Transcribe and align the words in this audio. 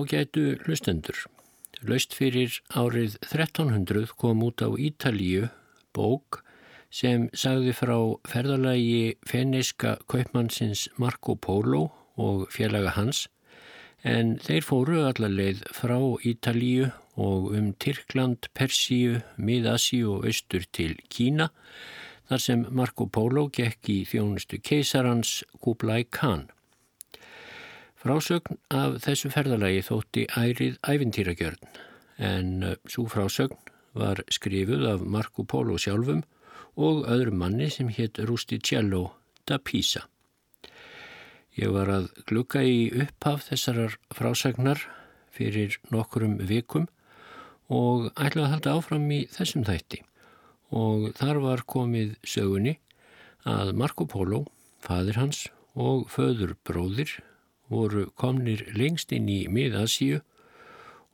Ágætu 0.00 0.56
hlustendur. 0.64 1.16
Laust 1.84 2.14
fyrir 2.16 2.54
árið 2.72 3.18
1300 3.26 4.14
kom 4.16 4.40
út 4.46 4.62
á 4.64 4.72
Ítalíu 4.72 5.50
bók 5.92 6.38
sem 6.88 7.26
sagði 7.36 7.74
frá 7.76 7.96
ferðalagi 8.24 9.18
fenniska 9.28 9.98
kaupmannsins 10.08 10.86
Marco 10.96 11.34
Polo 11.36 11.82
og 12.16 12.46
félaga 12.54 12.94
hans 12.96 13.26
en 14.00 14.38
þeir 14.40 14.64
fóru 14.64 15.02
allarleið 15.04 15.60
frá 15.76 15.98
Ítalíu 16.24 16.88
og 17.20 17.50
um 17.52 17.74
Tyrkland, 17.76 18.48
Persíu, 18.56 19.20
Mid-Asíu 19.36 20.14
og 20.14 20.30
austur 20.30 20.64
til 20.72 20.96
Kína 21.12 21.50
þar 22.30 22.46
sem 22.46 22.64
Marco 22.70 23.04
Polo 23.04 23.50
gekk 23.52 23.92
í 23.92 23.98
þjónustu 24.08 24.62
keisarans 24.64 25.42
Kublai 25.60 26.06
Khan. 26.08 26.48
Frásögn 28.00 28.56
af 28.72 28.94
þessu 29.04 29.28
ferðalagi 29.28 29.82
þótti 29.84 30.22
ærið 30.32 30.78
æfintýragjörn 30.88 31.66
en 32.24 32.48
uh, 32.64 32.76
svo 32.88 33.04
frásögn 33.12 33.58
var 33.92 34.22
skrifuð 34.32 34.86
af 34.88 35.04
Marco 35.04 35.44
Polo 35.44 35.76
sjálfum 35.76 36.22
og 36.80 37.04
öðrum 37.12 37.36
manni 37.42 37.68
sem 37.68 37.90
hétt 37.92 38.22
Rusticello 38.24 39.10
da 39.44 39.58
Pisa. 39.60 40.06
Ég 41.60 41.74
var 41.76 41.92
að 41.92 42.08
glukka 42.24 42.64
í 42.64 42.88
upphaf 43.04 43.50
þessarar 43.50 43.98
frásagnar 44.16 44.80
fyrir 45.36 45.76
nokkurum 45.92 46.38
vikum 46.40 46.88
og 47.68 48.08
ætlaði 48.16 48.46
að 48.46 48.52
halda 48.54 48.76
áfram 48.78 49.08
í 49.12 49.26
þessum 49.34 49.68
þætti 49.68 50.06
og 50.72 51.10
þar 51.20 51.44
var 51.44 51.68
komið 51.68 52.14
sögunni 52.24 52.78
að 53.44 53.74
Marco 53.76 54.08
Polo, 54.08 54.46
fadir 54.80 55.20
hans 55.20 55.50
og 55.76 56.08
föður 56.08 56.56
bróðir 56.64 57.20
voru 57.70 58.08
komnir 58.18 58.66
lengst 58.76 59.12
inn 59.14 59.28
í 59.30 59.44
miðasíu 59.48 60.20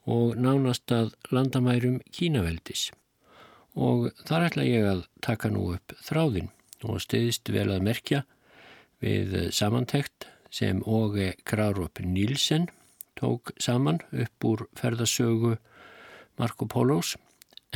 og 0.07 0.37
nánast 0.39 0.93
að 0.95 1.13
landamærum 1.35 1.99
Kínaveldis. 2.15 2.91
Og 3.77 4.09
þar 4.25 4.49
ætla 4.49 4.65
ég 4.65 4.87
að 4.89 5.05
taka 5.25 5.51
nú 5.53 5.69
upp 5.75 5.93
þráðin 6.07 6.49
og 6.87 7.03
stiðist 7.05 7.51
vel 7.53 7.69
að 7.75 7.85
merkja 7.85 8.23
við 9.05 9.37
samantekt 9.53 10.31
sem 10.51 10.81
Óge 10.87 11.35
Krarup 11.45 12.01
Nílsen 12.01 12.71
tók 13.17 13.53
saman 13.61 14.01
upp 14.13 14.45
úr 14.45 14.67
ferðasögu 14.79 15.57
Marco 16.39 16.69
Polos 16.69 17.17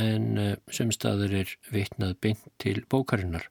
en 0.01 0.37
eh, 0.37 0.57
sem 0.71 0.91
staður 0.93 1.41
er 1.43 1.55
vitnað 1.73 2.17
beint 2.21 2.45
til 2.61 2.83
bókarinnar. 2.89 3.50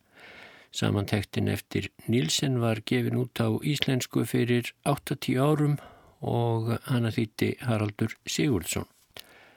Samantektin 0.71 1.49
eftir 1.51 1.89
Nílsen 2.07 2.61
var 2.63 2.79
gefin 2.87 3.19
út 3.19 3.41
á 3.43 3.51
íslensku 3.67 4.23
fyrir 4.23 4.71
80 4.87 5.41
árum 5.43 5.77
og 6.23 6.77
hana 6.87 7.11
þýtti 7.11 7.57
Haraldur 7.67 8.15
Sigurdsson. 8.27 8.87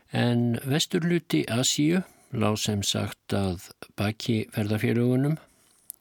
En 0.09 0.57
vesturluti 0.65 1.43
Asíu 1.49 2.01
lág 2.33 2.57
sem 2.57 2.81
sagt 2.81 3.33
að 3.37 3.69
baki 3.97 4.47
ferðarfélagunum 4.53 5.37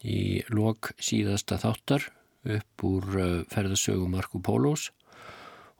í 0.02 0.42
lok 0.48 0.94
síðasta 0.96 1.60
þáttar 1.60 2.08
upp 2.56 2.84
úr 2.88 3.08
ferðasögu 3.52 4.08
Marco 4.10 4.40
Polos 4.40 4.88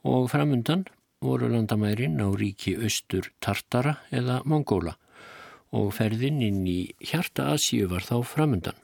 og 0.05 0.29
framundan 0.31 0.85
voru 1.23 1.49
landamærin 1.49 2.21
á 2.21 2.29
ríki 2.37 2.77
austur 2.77 3.33
Tartara 3.41 3.97
eða 4.13 4.43
Mongóla 4.45 4.99
og 5.73 5.93
ferðin 5.97 6.43
inn 6.45 6.65
í 6.69 6.81
hjarta 7.01 7.53
Asíu 7.55 7.89
var 7.89 8.05
þá 8.05 8.19
framundan. 8.29 8.77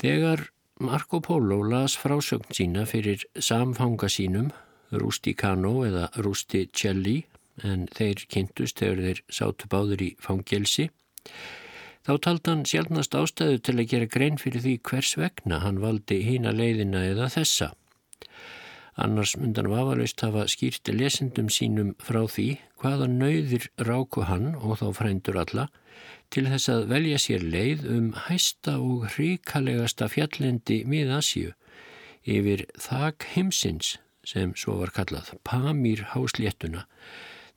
Þegar 0.00 0.46
Marco 0.80 1.18
Polo 1.20 1.58
las 1.68 1.92
frásögn 2.00 2.54
sína 2.56 2.86
fyrir 2.88 3.20
samfanga 3.36 4.08
sínum, 4.08 4.46
Rústi 4.96 5.34
Kano 5.36 5.82
eða 5.84 6.06
Rústi 6.24 6.62
Celli, 6.72 7.18
en 7.60 7.84
þeir 7.92 8.22
kynntust 8.32 8.80
þegar 8.80 9.02
þeir 9.04 9.20
sátu 9.28 9.68
báður 9.68 10.04
í 10.06 10.08
fangelsi, 10.24 10.86
þá 12.08 12.12
talt 12.24 12.48
hann 12.48 12.64
sjálfnast 12.64 13.18
ástæðu 13.20 13.60
til 13.60 13.74
að 13.76 13.90
gera 13.92 14.08
grein 14.14 14.40
fyrir 14.40 14.64
því 14.64 14.74
hvers 14.88 15.12
vegna 15.20 15.60
hann 15.66 15.82
valdi 15.84 16.22
hína 16.24 16.54
leiðina 16.56 17.04
eða 17.10 17.28
þessa. 17.36 17.68
Annars 18.96 19.36
myndan 19.36 19.68
vafalaust 19.68 20.24
hafa 20.24 20.46
skýrti 20.48 20.96
lesendum 20.96 21.52
sínum 21.52 21.92
frá 22.00 22.22
því 22.24 22.48
hvaða 22.80 23.12
nöyðir 23.12 23.68
ráku 23.84 24.24
hann 24.32 24.54
og 24.56 24.80
þá 24.80 24.88
frændur 24.96 25.42
alla 25.44 25.68
til 26.30 26.46
þess 26.50 26.70
að 26.72 26.86
velja 26.92 27.18
sér 27.22 27.42
leið 27.54 27.86
um 27.90 28.12
hæsta 28.28 28.76
og 28.78 29.08
hríkalegasta 29.14 30.08
fjallendi 30.12 30.82
mið-Asíu 30.88 31.54
yfir 32.28 32.66
þak 32.78 33.26
heimsins 33.34 33.96
sem 34.26 34.52
svo 34.58 34.76
var 34.82 34.92
kallað 34.94 35.32
Pamír 35.46 36.04
hásléttuna 36.12 36.86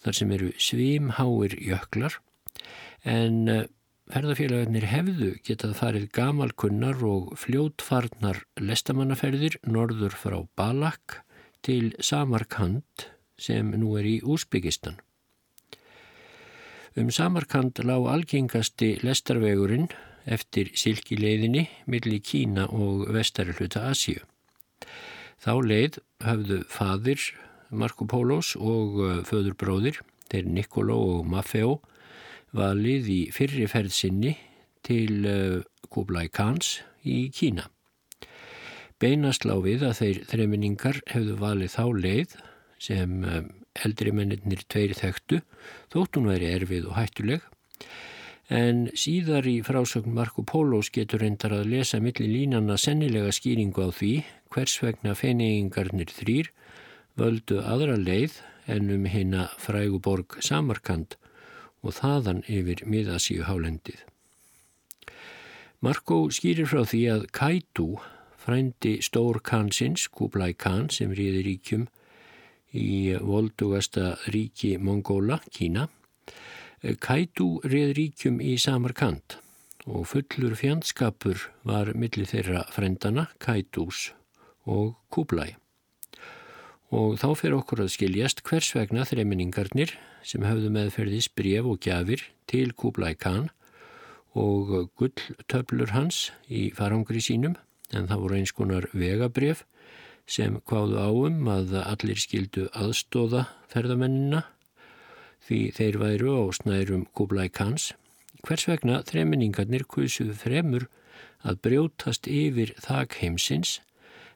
þar 0.03 0.17
sem 0.19 0.33
eru 0.35 0.51
svimháir 0.57 1.55
jöklar 1.61 2.19
en 3.03 3.47
eh, 3.51 3.65
ferðarfélagarnir 4.13 4.87
hefðu 4.89 5.29
getað 5.47 5.77
farið 5.79 6.09
gamalkunnar 6.15 7.03
og 7.07 7.33
fljótfarnar 7.39 8.43
lestamannaferðir 8.59 9.59
norður 9.63 10.15
frá 10.19 10.37
Balak 10.59 11.21
til 11.63 11.93
Samarkand 12.03 13.07
sem 13.39 13.71
nú 13.79 13.95
er 13.99 14.07
í 14.07 14.17
Úsbyggistan. 14.21 14.99
Um 16.93 17.09
Samarkand 17.09 17.79
lág 17.81 18.05
algengasti 18.05 18.99
lestarvegurinn 19.01 19.87
eftir 20.29 20.67
silkileiðinni 20.77 21.63
millir 21.89 22.21
Kína 22.21 22.67
og 22.69 23.07
vestari 23.15 23.55
hluta 23.57 23.87
Asíu. 23.89 24.21
Þá 25.41 25.53
leið 25.65 25.97
hafðu 26.21 26.59
fadir 26.69 27.23
Marco 27.73 28.05
Polos 28.05 28.53
og 28.59 28.99
uh, 29.01 29.15
föður 29.25 29.57
bróðir, 29.57 29.97
þeir 30.29 30.51
Niccolo 30.53 30.99
og 31.15 31.25
Maffeo, 31.33 31.79
valið 32.53 33.09
í 33.09 33.19
fyrri 33.33 33.65
ferð 33.65 33.97
sinni 33.97 34.35
til 34.85 35.25
uh, 35.25 35.65
Kublai 35.89 36.27
Khans 36.29 36.83
í 37.01 37.31
Kína. 37.33 37.65
Beinast 39.01 39.49
lág 39.49 39.65
við 39.65 39.89
að 39.89 39.97
þeir 40.03 40.23
þreminningar 40.29 41.01
hefðu 41.09 41.41
valið 41.41 41.73
þá 41.73 41.85
leið 42.05 42.37
sem 42.77 43.17
um, 43.25 43.51
eldri 43.85 44.13
mennir 44.13 44.63
tveiri 44.69 44.97
þekktu 44.97 45.41
þótt 45.93 46.19
hún 46.19 46.29
væri 46.31 46.51
erfið 46.53 46.89
og 46.91 46.97
hættuleg 46.99 47.47
en 48.53 48.85
síðar 48.99 49.47
í 49.49 49.59
frásögn 49.65 50.13
Marco 50.13 50.43
Polos 50.45 50.91
getur 50.93 51.23
reyndar 51.23 51.55
að 51.57 51.71
lesa 51.73 51.99
millir 52.03 52.29
línana 52.29 52.77
sennilega 52.77 53.31
skýringu 53.33 53.87
á 53.87 53.89
því 53.89 54.13
hvers 54.53 54.77
vegna 54.83 55.15
feiningarnir 55.17 56.11
þrýr 56.13 56.51
völdu 57.17 57.61
aðra 57.61 57.97
leið 57.97 58.39
en 58.67 58.89
um 58.93 59.05
hinna 59.09 59.49
fræguborg 59.59 60.37
Samarkand 60.41 61.17
og 61.83 61.97
þaðan 61.97 62.43
yfir 62.47 62.85
miðasíu 62.87 63.43
hálendið. 63.47 63.99
Marco 65.83 66.29
skýrir 66.31 66.69
frá 66.71 66.85
því 66.87 67.01
að 67.11 67.25
Kaitu, 67.35 67.89
frændi 68.39 69.01
stór 69.03 69.41
kansins, 69.43 70.07
Kublai 70.07 70.53
Khan 70.55 70.87
sem 70.93 71.11
ríði 71.11 71.43
ríkjum 71.43 71.89
í 72.73 73.13
voldugasta 73.21 74.17
ríki 74.33 74.75
Mongóla, 74.81 75.39
Kína. 75.53 75.87
Kaitu 76.99 77.61
reið 77.63 77.93
ríkjum 77.99 78.41
í 78.43 78.57
Samarkand 78.59 79.37
og 79.87 80.07
fullur 80.07 80.55
fjandskapur 80.59 81.39
var 81.67 81.93
millir 81.95 82.27
þeirra 82.27 82.65
frendana 82.71 83.27
Kaitus 83.39 84.11
og 84.67 84.95
Kublai. 85.13 85.55
Og 86.93 87.17
þá 87.19 87.29
fyrir 87.39 87.57
okkur 87.57 87.83
að 87.85 87.93
skiljast 87.95 88.43
hvers 88.45 88.69
vegna 88.75 89.05
þreiminningarnir 89.07 89.95
sem 90.23 90.43
hafðu 90.45 90.69
meðferðis 90.73 91.29
bref 91.33 91.67
og 91.67 91.81
gjafir 91.83 92.23
til 92.47 92.71
Kublai 92.77 93.13
Khan 93.15 93.49
og 94.39 94.91
gulltöflur 94.97 95.93
hans 95.93 96.31
í 96.49 96.69
farangri 96.75 97.21
sínum 97.21 97.57
en 97.93 98.07
það 98.09 98.23
voru 98.23 98.39
eins 98.39 98.53
konar 98.55 98.87
vegabref 98.93 99.63
sem 100.29 100.59
hvaðu 100.69 100.99
áum 100.99 101.47
að 101.51 101.75
allir 101.83 102.19
skildu 102.19 102.67
aðstóða 102.71 103.47
ferðamennina 103.71 104.43
því 105.43 105.59
þeir 105.75 105.99
væru 105.99 106.35
á 106.39 106.43
snærum 106.55 107.05
Kublai 107.15 107.49
Khans. 107.49 107.91
Hvers 108.43 108.67
vegna 108.67 109.01
þreminningarnir 109.07 109.85
kusuðu 109.87 110.35
fremur 110.35 110.87
að 111.43 111.59
brjótast 111.67 112.27
yfir 112.27 112.73
þak 112.83 113.19
heimsins 113.21 113.79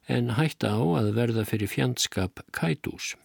en 0.07 0.35
hætta 0.39 0.71
á 0.75 0.83
að 0.99 1.13
verða 1.15 1.45
fyrir 1.47 1.71
fjandskap 1.71 2.43
kætús. 2.55 3.15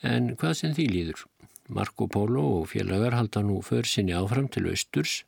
En 0.00 0.34
hvað 0.40 0.56
sem 0.56 0.76
því 0.76 0.86
líður? 0.94 1.24
Marco 1.70 2.08
Polo 2.10 2.44
og 2.60 2.70
félagar 2.72 3.14
halda 3.14 3.44
nú 3.46 3.60
för 3.62 3.86
sinni 3.86 4.16
áfram 4.16 4.48
til 4.48 4.66
austurs 4.72 5.24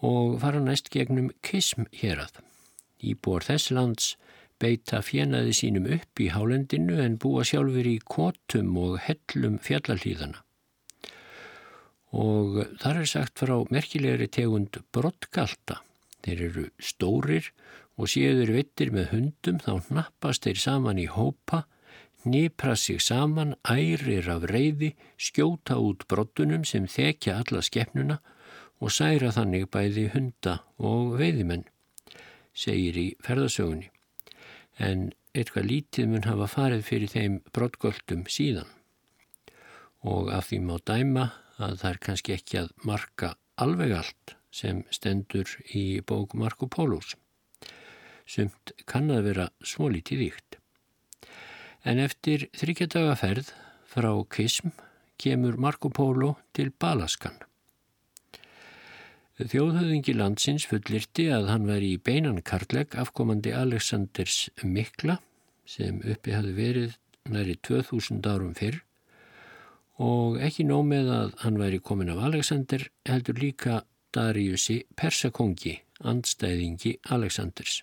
og 0.00 0.38
fara 0.40 0.62
næst 0.62 0.88
gegnum 0.90 1.30
Kism 1.42 1.84
hér 1.92 2.24
að. 2.24 2.49
Íbúar 3.00 3.46
þess 3.46 3.72
lands 3.72 4.14
beita 4.60 5.00
fjenaði 5.04 5.54
sínum 5.56 5.88
upp 5.96 6.20
í 6.20 6.28
hálendinu 6.34 7.00
en 7.00 7.16
búa 7.20 7.44
sjálfur 7.48 7.88
í 7.88 7.98
kótum 8.04 8.76
og 8.80 8.98
hellum 9.06 9.58
fjallalíðana. 9.64 10.42
Og 12.10 12.64
þar 12.82 13.04
er 13.04 13.08
sagt 13.08 13.38
frá 13.40 13.54
merkilegri 13.70 14.26
tegund 14.28 14.80
brottgalta. 14.92 15.78
Þeir 16.20 16.40
eru 16.48 16.64
stórir 16.82 17.52
og 17.96 18.10
séður 18.10 18.52
vittir 18.56 18.90
með 18.92 19.12
hundum 19.14 19.60
þá 19.62 19.92
nappast 19.94 20.44
þeir 20.44 20.60
saman 20.60 21.00
í 21.00 21.06
hópa, 21.08 21.64
nýpra 22.28 22.74
sig 22.76 23.00
saman, 23.00 23.54
ærir 23.64 24.28
af 24.28 24.44
reyði, 24.50 24.92
skjóta 25.16 25.78
út 25.80 26.04
brottunum 26.10 26.66
sem 26.68 26.88
þekja 26.90 27.38
alla 27.40 27.62
skeppnuna 27.64 28.18
og 28.80 28.92
særa 28.92 29.30
þannig 29.36 29.68
bæði 29.72 30.08
hunda 30.14 30.60
og 30.76 31.16
veiðimenn, 31.20 31.64
segir 32.54 32.98
í 32.98 33.06
ferðasögunni. 33.24 33.90
En 34.78 35.10
eitthvað 35.36 35.68
lítið 35.70 36.10
mun 36.10 36.26
hafa 36.26 36.48
farið 36.50 36.84
fyrir 36.86 37.12
þeim 37.12 37.38
brottgöldum 37.54 38.26
síðan. 38.30 38.68
Og 40.00 40.30
af 40.32 40.48
því 40.50 40.60
má 40.64 40.76
dæma 40.88 41.26
að 41.60 41.80
það 41.82 41.90
er 41.90 42.00
kannski 42.06 42.36
ekki 42.36 42.60
að 42.62 42.70
marka 42.88 43.34
alveg 43.60 43.92
allt 43.98 44.36
sem 44.50 44.84
stendur 44.90 45.50
í 45.76 46.00
bók 46.00 46.34
Marco 46.34 46.66
Pólus. 46.66 47.14
Sumt 48.26 48.72
kann 48.86 49.10
að 49.12 49.26
vera 49.30 49.50
smólítið 49.60 50.24
íkt. 50.30 50.56
En 51.84 52.00
eftir 52.00 52.48
þryggjadaga 52.56 53.16
ferð 53.18 53.52
frá 53.90 54.10
Kism 54.32 54.72
kemur 55.20 55.56
Marco 55.60 55.90
Polo 55.92 56.36
til 56.56 56.72
Balaskan. 56.72 57.49
Þjóðhauðingi 59.40 60.12
landsins 60.18 60.66
fullirti 60.68 61.30
að 61.32 61.46
hann 61.48 61.62
væri 61.64 61.94
í 61.94 62.00
beinan 62.04 62.42
karleg 62.44 62.92
afkomandi 63.00 63.54
Aleksanders 63.56 64.50
Mikla 64.60 65.16
sem 65.64 66.02
uppi 66.04 66.34
hafi 66.36 66.52
verið 66.58 66.98
næri 67.32 67.54
2000 67.64 68.20
árum 68.28 68.52
fyrr 68.58 68.82
og 70.04 70.36
ekki 70.44 70.66
nómið 70.68 71.08
að 71.16 71.32
hann 71.46 71.56
væri 71.62 71.80
komin 71.80 72.12
af 72.12 72.20
Alexander 72.28 72.84
heldur 73.08 73.40
líka 73.40 73.80
Dariusi 74.12 74.82
Persakongi, 74.92 75.78
andstæðingi 76.04 76.98
Aleksanders. 77.08 77.80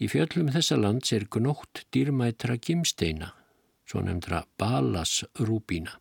Í 0.00 0.08
fjöllum 0.08 0.52
þessa 0.54 0.80
lands 0.80 1.12
er 1.12 1.28
gnótt 1.28 1.84
dýrmætra 1.92 2.56
gimsteina, 2.56 3.34
svo 3.84 4.00
nefndra 4.00 4.46
Balas 4.56 5.24
rúbína. 5.36 5.98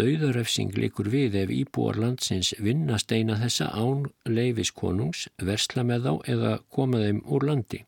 Dauðarefsing 0.00 0.72
likur 0.78 1.10
við 1.12 1.36
ef 1.42 1.52
íbúar 1.52 1.98
landsins 2.00 2.54
vinna 2.58 2.98
steina 2.98 3.36
þessa 3.40 3.70
án 3.76 4.06
leifiskonungs, 4.24 5.26
versla 5.36 5.84
með 5.84 6.06
þá 6.08 6.12
eða 6.34 6.52
koma 6.72 7.02
þeim 7.02 7.24
úr 7.28 7.48
landi. 7.50 7.82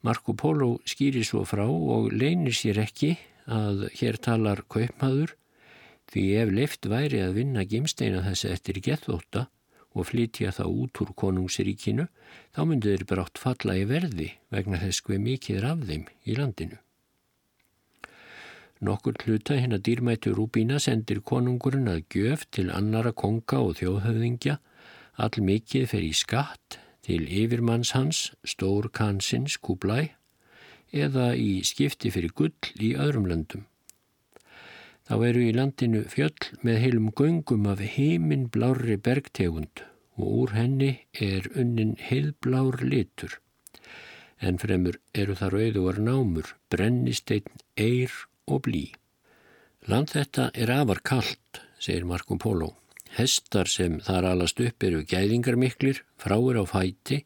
Marco 0.00 0.32
Polo 0.32 0.76
skýrir 0.88 1.26
svo 1.26 1.42
frá 1.44 1.66
og 1.66 2.12
leinir 2.12 2.56
sér 2.56 2.80
ekki 2.84 3.16
að 3.46 3.88
hér 3.98 4.16
talar 4.22 4.64
kaupmaður 4.70 5.36
Því 6.12 6.24
ef 6.40 6.52
leift 6.54 6.86
væri 6.90 7.20
að 7.24 7.36
vinna 7.40 7.64
gimsteina 7.66 8.22
þessi 8.22 8.50
eftir 8.54 8.78
gethóta 8.86 9.46
og 9.96 10.10
flytja 10.10 10.52
þá 10.54 10.64
út 10.68 11.00
úr 11.02 11.12
konungsríkinu, 11.18 12.06
þá 12.54 12.60
myndu 12.68 12.92
þeir 12.92 13.06
brátt 13.10 13.40
falla 13.42 13.78
í 13.80 13.86
verði 13.88 14.28
vegna 14.52 14.80
þess 14.82 15.02
hver 15.06 15.22
mikið 15.24 15.66
af 15.72 15.86
þeim 15.88 16.04
í 16.28 16.36
landinu. 16.38 16.78
Nokkur 18.84 19.16
hluta 19.24 19.56
hinn 19.56 19.72
að 19.72 19.86
dýrmætu 19.88 20.34
Rúbína 20.36 20.76
sendir 20.82 21.22
konungurinn 21.24 21.88
að 21.88 22.02
gjöf 22.12 22.44
til 22.52 22.66
annara 22.68 23.14
konga 23.16 23.62
og 23.64 23.78
þjóðhöfðingja, 23.78 24.58
all 25.16 25.40
mikið 25.40 25.86
fer 25.94 26.04
í 26.04 26.12
skatt 26.12 26.76
til 27.06 27.22
yfirmanns 27.24 27.94
hans, 27.96 28.20
stór 28.44 28.90
kansins, 28.92 29.56
kúblæ, 29.56 30.10
eða 30.92 31.30
í 31.40 31.62
skipti 31.64 32.12
fyrir 32.12 32.36
gull 32.36 32.52
í 32.76 32.92
öðrum 33.00 33.30
löndum. 33.30 33.64
Þá 35.06 35.14
eru 35.30 35.42
í 35.46 35.54
landinu 35.54 36.04
fjöll 36.10 36.52
með 36.66 36.80
heilum 36.82 37.10
göngum 37.16 37.66
af 37.70 37.80
heiminn 37.80 38.48
blári 38.52 38.98
bergtegund 38.98 39.86
og 40.18 40.30
úr 40.42 40.54
henni 40.56 40.92
er 41.12 41.46
unnin 41.54 41.94
heilblár 42.08 42.82
litur. 42.82 43.38
En 44.42 44.58
fremur 44.60 44.98
eru 45.14 45.36
það 45.38 45.54
rauðuar 45.54 46.00
námur, 46.02 46.50
brennisteinn, 46.68 47.46
eir 47.78 48.12
og 48.46 48.64
blí. 48.66 48.86
Land 49.86 50.10
þetta 50.14 50.50
er 50.54 50.72
afar 50.74 51.02
kallt, 51.06 51.60
segir 51.78 52.06
Marco 52.08 52.38
Polo. 52.38 52.72
Hestar 53.16 53.70
sem 53.70 54.00
þar 54.04 54.32
alast 54.32 54.60
upp 54.60 54.82
eru 54.84 55.04
gæðingarmiklir, 55.06 56.02
fráir 56.20 56.58
á 56.58 56.64
fæti 56.66 57.22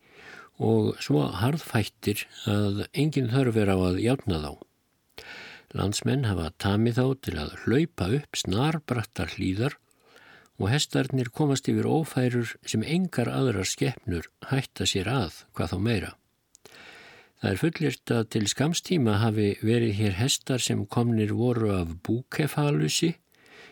og 0.61 0.99
svo 1.01 1.25
harðfættir 1.41 2.27
að 2.51 2.85
enginn 2.93 3.31
þarf 3.33 3.57
er 3.57 3.73
á 3.73 3.79
að 3.81 4.03
játna 4.05 4.43
þá. 4.45 4.53
Landsmenn 5.73 6.27
hafa 6.27 6.51
tamið 6.61 6.99
þá 6.99 7.07
til 7.25 7.37
að 7.41 7.57
hlaupa 7.65 8.11
upp 8.19 8.39
snarbrattar 8.43 9.37
hlýðar 9.37 9.79
og 10.61 10.69
hestarnir 10.69 11.31
komast 11.33 11.71
yfir 11.73 11.89
ófærur 11.89 12.57
sem 12.69 12.85
engar 12.85 13.31
aðrar 13.33 13.69
skeppnur 13.69 14.29
hætta 14.51 14.85
sér 14.85 15.09
að 15.09 15.45
hvað 15.57 15.73
þá 15.73 15.79
meira. 15.87 16.11
Það 17.41 17.51
er 17.51 17.61
fullirt 17.61 18.11
að 18.13 18.27
til 18.35 18.47
skamstíma 18.53 19.15
hafi 19.23 19.55
verið 19.65 19.95
hér 19.97 20.17
hestar 20.19 20.61
sem 20.61 20.83
komnir 20.85 21.31
voru 21.33 21.71
af 21.73 21.95
búkefalusi 22.05 23.15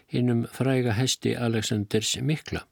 hinnum 0.09 0.47
fræga 0.57 0.95
hesti 0.97 1.35
Aleksanders 1.37 2.15
Mikla. 2.25 2.63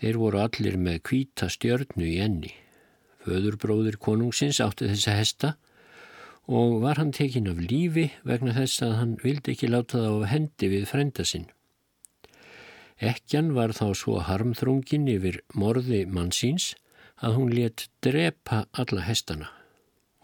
Þeir 0.00 0.18
voru 0.18 0.40
allir 0.42 0.74
með 0.74 1.04
kvíta 1.06 1.46
stjörnu 1.52 2.08
í 2.08 2.16
enni. 2.24 2.50
Föðurbróðir 3.22 4.00
konungsins 4.02 4.58
átti 4.64 4.90
þessa 4.90 5.14
hesta 5.20 5.52
og 6.50 6.80
var 6.82 6.98
hann 6.98 7.14
tekin 7.14 7.46
af 7.52 7.62
lífi 7.62 8.08
vegna 8.26 8.56
þess 8.58 8.82
að 8.82 8.98
hann 8.98 9.16
vildi 9.22 9.54
ekki 9.54 9.70
láta 9.70 10.02
það 10.02 10.18
á 10.26 10.30
hendi 10.34 10.74
við 10.74 10.90
frenda 10.90 11.22
sinn. 11.22 11.46
Ekkjan 12.98 13.54
var 13.54 13.70
þá 13.70 13.86
svo 13.94 14.18
harmþrungin 14.26 15.06
yfir 15.14 15.44
morði 15.54 16.04
mannsíns 16.10 16.72
að 17.22 17.38
hún 17.38 17.54
let 17.54 17.86
drepa 18.02 18.64
alla 18.74 19.06
hestana 19.06 19.52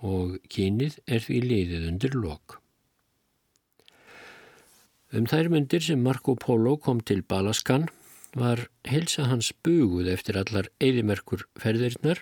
og 0.04 0.38
kynið 0.52 0.98
er 1.06 1.22
því 1.24 1.38
liðið 1.44 1.86
undir 1.90 2.16
lok. 2.18 2.58
Um 5.08 5.24
þær 5.24 5.48
myndir 5.48 5.80
sem 5.80 6.02
Marco 6.04 6.34
Polo 6.36 6.76
kom 6.76 7.00
til 7.00 7.22
Balaskan 7.24 7.88
var 8.36 8.66
helsa 8.84 9.24
hans 9.30 9.54
buguð 9.64 10.10
eftir 10.12 10.36
allar 10.36 10.68
eðimerkur 10.84 11.46
ferðirnar 11.58 12.20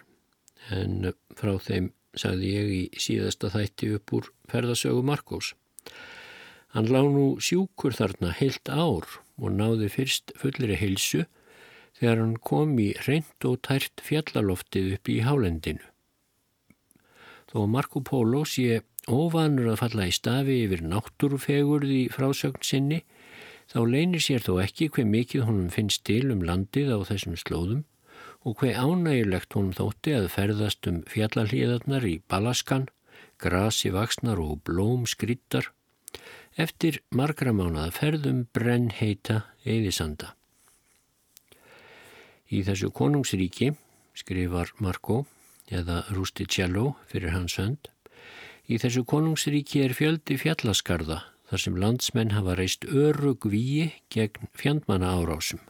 en 0.71 1.11
frá 1.35 1.57
þeim 1.59 1.91
sagði 2.17 2.53
ég 2.53 2.71
í 2.73 2.83
síðasta 3.03 3.51
þætti 3.53 3.91
upp 3.99 4.15
úr 4.17 4.31
ferðasögu 4.51 5.03
Markós. 5.05 5.53
Hann 6.73 6.89
lá 6.93 7.03
nú 7.03 7.27
sjúkur 7.43 7.97
þarna 7.97 8.33
heilt 8.39 8.71
ár 8.71 9.07
og 9.37 9.51
náði 9.53 9.91
fyrst 9.93 10.33
fullri 10.39 10.79
heilsu 10.79 11.27
þegar 11.99 12.23
hann 12.23 12.39
kom 12.39 12.79
í 12.81 12.93
reynd 13.07 13.49
og 13.49 13.61
tært 13.67 14.03
fjallaloftið 14.05 14.97
upp 14.97 15.13
í 15.13 15.21
hálendinu. 15.27 15.85
Þó 17.47 17.67
Marco 17.71 18.03
Polo 18.03 18.43
sé 18.49 18.83
óvanur 19.07 19.71
að 19.73 19.81
falla 19.85 20.07
í 20.11 20.15
stafi 20.15 20.63
yfir 20.65 20.83
náttúrufegurð 20.83 21.93
í 21.95 22.01
frásögn 22.11 22.65
sinni, 22.67 23.03
þá 23.71 23.79
leynir 23.87 24.23
sér 24.23 24.43
þó 24.43 24.57
ekki 24.65 24.89
hver 24.95 25.07
mikið 25.11 25.47
honum 25.47 25.71
finnst 25.75 26.03
til 26.07 26.25
um 26.35 26.43
landið 26.47 26.91
á 26.95 26.99
þessum 27.07 27.37
slóðum 27.39 27.85
og 28.47 28.61
hver 28.63 28.79
ánægilegt 28.79 29.57
hún 29.59 29.73
þótti 29.75 30.15
að 30.15 30.29
ferðast 30.31 30.87
um 30.87 31.01
fjallalíðarnar 31.11 32.07
í 32.07 32.21
Balaskan, 32.31 32.87
grasi 33.43 33.91
vaksnar 33.95 34.39
og 34.43 34.61
blóm 34.67 35.07
skrittar, 35.11 35.73
eftir 36.55 37.01
margra 37.11 37.53
mánuða 37.53 37.91
ferðum 37.95 38.45
brenn 38.55 38.93
heita 38.95 39.43
eðisanda. 39.67 40.35
Í 42.47 42.63
þessu 42.63 42.93
konungsríki, 42.95 43.73
skrifar 44.15 44.71
Marco, 44.79 45.25
eða 45.71 46.05
Rusticello 46.15 46.97
fyrir 47.11 47.35
hans 47.35 47.57
hönd, 47.61 47.89
í 48.67 48.79
þessu 48.83 49.05
konungsríki 49.07 49.85
er 49.85 49.95
fjöldi 49.95 50.39
fjallaskarða 50.41 51.23
þar 51.47 51.63
sem 51.63 51.79
landsmenn 51.79 52.35
hafa 52.35 52.57
reist 52.59 52.87
örug 52.91 53.47
víi 53.51 53.93
gegn 54.11 54.51
fjandmanna 54.59 55.13
árásum. 55.15 55.63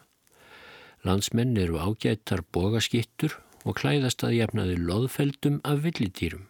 Landsmenn 1.05 1.57
eru 1.61 1.77
ágættar 1.77 2.41
bogaskittur 2.51 3.37
og 3.63 3.77
klæðast 3.81 4.23
að 4.25 4.39
jafnaði 4.39 4.77
loðfeldum 4.81 5.59
af 5.67 5.83
villitýrum. 5.85 6.47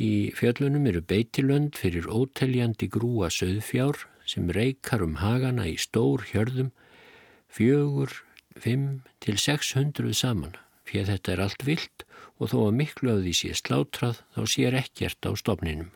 Í 0.00 0.32
fjöllunum 0.34 0.88
eru 0.90 1.04
beitilönd 1.04 1.76
fyrir 1.78 2.08
óteljandi 2.10 2.88
grúa 2.90 3.28
söðfjár 3.30 4.06
sem 4.26 4.48
reykar 4.50 5.04
um 5.04 5.20
hagana 5.20 5.68
í 5.68 5.76
stór 5.78 6.24
hjörðum 6.32 6.72
fjögur, 7.54 8.10
fimm 8.58 9.04
til 9.22 9.38
seks 9.38 9.74
hundruð 9.76 10.16
saman. 10.18 10.56
Fyrir 10.84 11.08
þetta 11.08 11.32
er 11.32 11.42
allt 11.46 11.64
vilt 11.66 12.04
og 12.38 12.50
þó 12.52 12.58
að 12.68 12.78
miklu 12.80 13.12
af 13.14 13.20
því 13.24 13.34
sé 13.38 13.52
slátrað 13.58 14.22
þá 14.34 14.40
sér 14.54 14.76
ekkert 14.78 15.28
á 15.28 15.30
stopninum. 15.38 15.92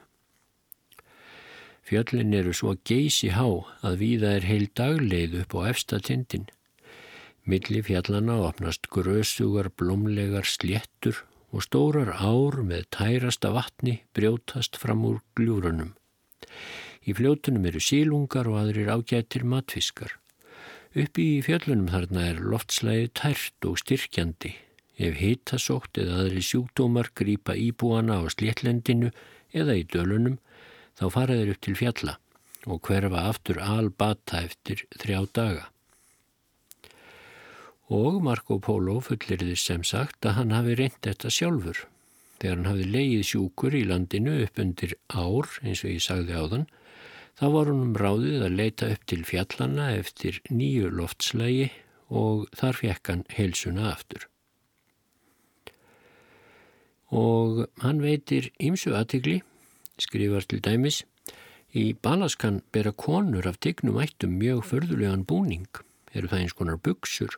Fjöllin 1.88 2.34
eru 2.36 2.52
svo 2.52 2.74
geysi 2.88 3.30
há 3.32 3.46
að 3.80 4.00
víða 4.02 4.34
er 4.36 4.44
heil 4.44 4.66
dagleið 4.76 5.38
upp 5.42 5.56
á 5.56 5.60
efsta 5.70 6.00
tindin. 6.04 6.44
Milli 7.48 7.80
fjallana 7.80 8.36
opnast 8.44 8.90
grösugar, 8.92 9.70
blómlegar 9.72 10.44
sléttur 10.44 11.22
og 11.48 11.64
stórar 11.64 12.12
ár 12.12 12.60
með 12.60 12.90
tærasta 12.92 13.54
vatni 13.56 14.02
brjótast 14.12 14.76
fram 14.76 15.06
úr 15.08 15.22
gljúrunum. 15.32 15.94
Í 17.08 17.16
fljótunum 17.16 17.64
eru 17.70 17.80
sílungar 17.80 18.52
og 18.52 18.60
aðrir 18.60 18.92
ágættir 18.92 19.48
matfiskar. 19.48 20.12
Uppi 20.92 21.38
í 21.38 21.42
fjöllunum 21.44 21.88
þarna 21.88 22.30
er 22.34 22.44
loftslæði 22.44 23.12
tært 23.16 23.64
og 23.64 23.80
styrkjandi 23.80 24.58
ef 24.98 25.18
hitasótt 25.22 25.98
eða 26.02 26.22
aðri 26.24 26.42
sjúkdómar 26.42 27.12
grýpa 27.14 27.54
íbúana 27.54 28.18
á 28.18 28.26
sléttlendinu 28.34 29.12
eða 29.54 29.78
í 29.78 29.84
dölunum 29.86 30.38
þá 30.98 31.04
fara 31.14 31.38
þeir 31.38 31.52
upp 31.54 31.62
til 31.64 31.76
fjalla 31.78 32.16
og 32.66 32.82
hverfa 32.84 33.26
aftur 33.30 33.60
albata 33.62 34.42
eftir 34.44 34.82
þrjá 34.98 35.20
daga. 35.32 35.68
Og 37.88 38.18
Marco 38.20 38.58
Polo 38.60 38.98
fullir 39.00 39.40
þess 39.40 39.70
sem 39.70 39.84
sagt 39.86 40.26
að 40.28 40.36
hann 40.40 40.52
hafi 40.52 40.74
reynd 40.76 40.98
þetta 41.06 41.30
sjálfur. 41.32 41.86
Þegar 42.38 42.56
hann 42.58 42.68
hafi 42.68 42.88
leið 42.92 43.22
sjúkur 43.30 43.74
í 43.74 43.86
landinu 43.88 44.34
upp 44.44 44.60
undir 44.62 44.92
ár, 45.08 45.48
eins 45.64 45.80
og 45.86 45.94
ég 45.94 46.04
sagði 46.04 46.36
á 46.36 46.44
þann, 46.52 46.66
þá 47.38 47.46
var 47.54 47.70
hann 47.70 47.84
um 47.86 47.96
ráðið 47.96 48.44
að 48.44 48.58
leita 48.60 48.90
upp 48.92 49.06
til 49.08 49.22
fjallana 49.26 49.88
eftir 49.96 50.42
nýju 50.52 50.92
loftslægi 50.98 51.70
og 52.08 52.44
þar 52.58 52.82
fekk 52.82 53.12
hann 53.12 53.24
heilsuna 53.32 53.88
aftur. 53.94 54.28
Og 57.10 57.66
hann 57.82 58.02
veitir 58.04 58.50
ymsu 58.60 58.92
aðtikli, 58.96 59.40
skrifar 59.98 60.44
til 60.44 60.60
dæmis, 60.60 61.04
Í 61.76 61.92
Balaskan 62.00 62.62
bera 62.72 62.94
konur 62.96 63.44
af 63.46 63.58
tignum 63.60 63.98
ættum 64.00 64.38
mjög 64.40 64.62
förðulegan 64.64 65.26
búning, 65.28 65.68
eru 66.16 66.30
það 66.30 66.40
eins 66.40 66.54
konar 66.56 66.78
buksur 66.80 67.34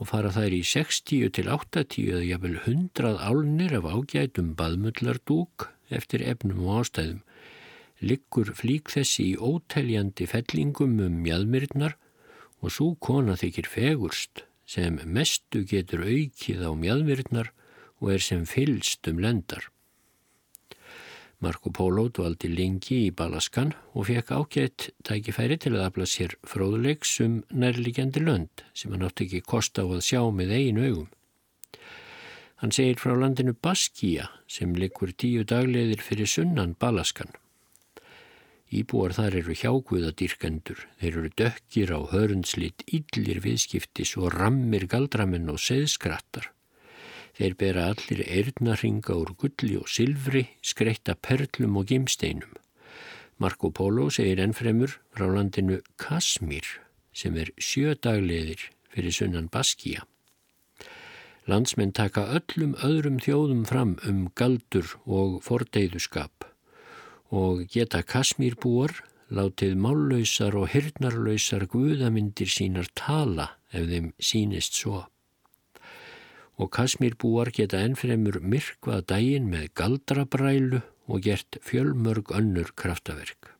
og 0.00 0.08
fara 0.08 0.30
þær 0.32 0.56
í 0.56 0.62
60 0.64 1.28
til 1.36 1.50
80 1.52 2.08
eða 2.08 2.22
jafnvel 2.24 2.56
100 2.62 3.20
álnir 3.20 3.74
af 3.76 3.84
ágætum 3.84 4.54
baðmullardúk 4.56 5.68
eftir 5.92 6.24
efnum 6.24 6.64
og 6.64 6.80
ástæðum. 6.86 7.20
Liggur 8.00 8.54
flík 8.56 8.88
þessi 8.92 9.34
í 9.34 9.36
óteljandi 9.36 10.24
fellingum 10.24 10.96
um 11.04 11.20
mjadmyrnar 11.20 11.98
og 12.64 12.72
svo 12.72 12.94
kona 12.96 13.36
þykir 13.36 13.68
fegurst 13.68 14.46
sem 14.64 15.02
mestu 15.04 15.66
getur 15.68 16.08
aukið 16.08 16.64
á 16.64 16.72
mjadmyrnar 16.72 17.52
og 18.02 18.12
er 18.16 18.22
sem 18.22 18.44
fylst 18.48 19.08
um 19.10 19.18
lendar. 19.22 19.70
Marco 21.44 21.68
Polo 21.68 22.06
dvaldi 22.08 22.48
lengi 22.48 23.02
í 23.06 23.12
Balaskan 23.12 23.74
og 23.92 24.06
fekk 24.08 24.30
ágætt 24.32 24.86
tækifæri 25.04 25.58
til 25.60 25.74
að 25.76 25.84
afla 25.90 26.06
sér 26.08 26.32
fróðuleiks 26.48 27.12
um 27.26 27.42
nærligjandi 27.52 28.22
lönd 28.24 28.64
sem 28.72 28.94
hann 28.94 29.04
átti 29.04 29.26
ekki 29.26 29.42
kosta 29.44 29.84
á 29.84 29.86
að 29.86 30.06
sjá 30.08 30.22
með 30.32 30.54
eiginu 30.56 30.86
augum. 30.88 31.10
Hann 32.56 32.72
segir 32.72 32.96
frá 32.96 33.12
landinu 33.20 33.52
Baskíja 33.52 34.30
sem 34.48 34.72
likur 34.80 35.12
tíu 35.12 35.44
dagleðir 35.44 36.00
fyrir 36.00 36.30
sunnan 36.32 36.72
Balaskan. 36.80 37.28
Íbúar 38.72 39.12
þar 39.14 39.36
eru 39.42 39.54
hjáguðadýrkendur, 39.60 40.80
þeir 40.98 41.12
eru 41.12 41.28
dökkir 41.38 41.92
á 41.92 42.00
hörnslitt, 42.10 42.82
yllir 42.88 43.44
viðskiptis 43.44 44.16
og 44.16 44.32
rammir 44.34 44.88
galdramenn 44.90 45.52
og 45.52 45.60
seðskrattar. 45.62 46.55
Þeir 47.36 47.54
bera 47.60 47.88
allir 47.92 48.22
eirnarhinga 48.24 49.12
úr 49.12 49.34
gulli 49.36 49.74
og 49.76 49.90
silfri, 49.92 50.46
skreitta 50.64 51.14
perlum 51.20 51.76
og 51.76 51.90
gimsteinum. 51.90 52.54
Marco 53.36 53.68
Polo 53.70 54.08
segir 54.08 54.40
ennfremur 54.40 54.94
frá 55.12 55.26
landinu 55.28 55.82
Kasmír 56.00 56.64
sem 57.12 57.36
er 57.36 57.50
sjödagleðir 57.60 58.62
fyrir 58.92 59.12
sunnan 59.12 59.50
Baskíja. 59.52 60.06
Landsmenn 61.46 61.92
taka 61.92 62.24
öllum 62.38 62.72
öðrum 62.82 63.18
þjóðum 63.22 63.66
fram 63.68 63.92
um 64.08 64.24
galdur 64.34 64.96
og 65.04 65.42
fordeiðuskap 65.44 66.48
og 67.36 67.66
geta 67.70 68.00
Kasmírbúar 68.02 68.96
látið 69.28 69.76
mállausar 69.82 70.56
og 70.56 70.70
hirnarlausar 70.72 71.68
guðamyndir 71.68 72.48
sínar 72.50 72.88
tala 72.96 73.50
ef 73.70 73.84
þeim 73.92 74.10
sínist 74.18 74.80
svo 74.80 75.04
og 76.56 76.70
Kasmírbúar 76.72 77.50
geta 77.52 77.82
ennfremur 77.84 78.40
myrkvað 78.40 79.04
dægin 79.12 79.50
með 79.52 79.68
galdrabrælu 79.76 80.80
og 81.06 81.22
gert 81.22 81.58
fjölmörg 81.62 82.32
önnur 82.34 82.72
kraftaverk. 82.74 83.52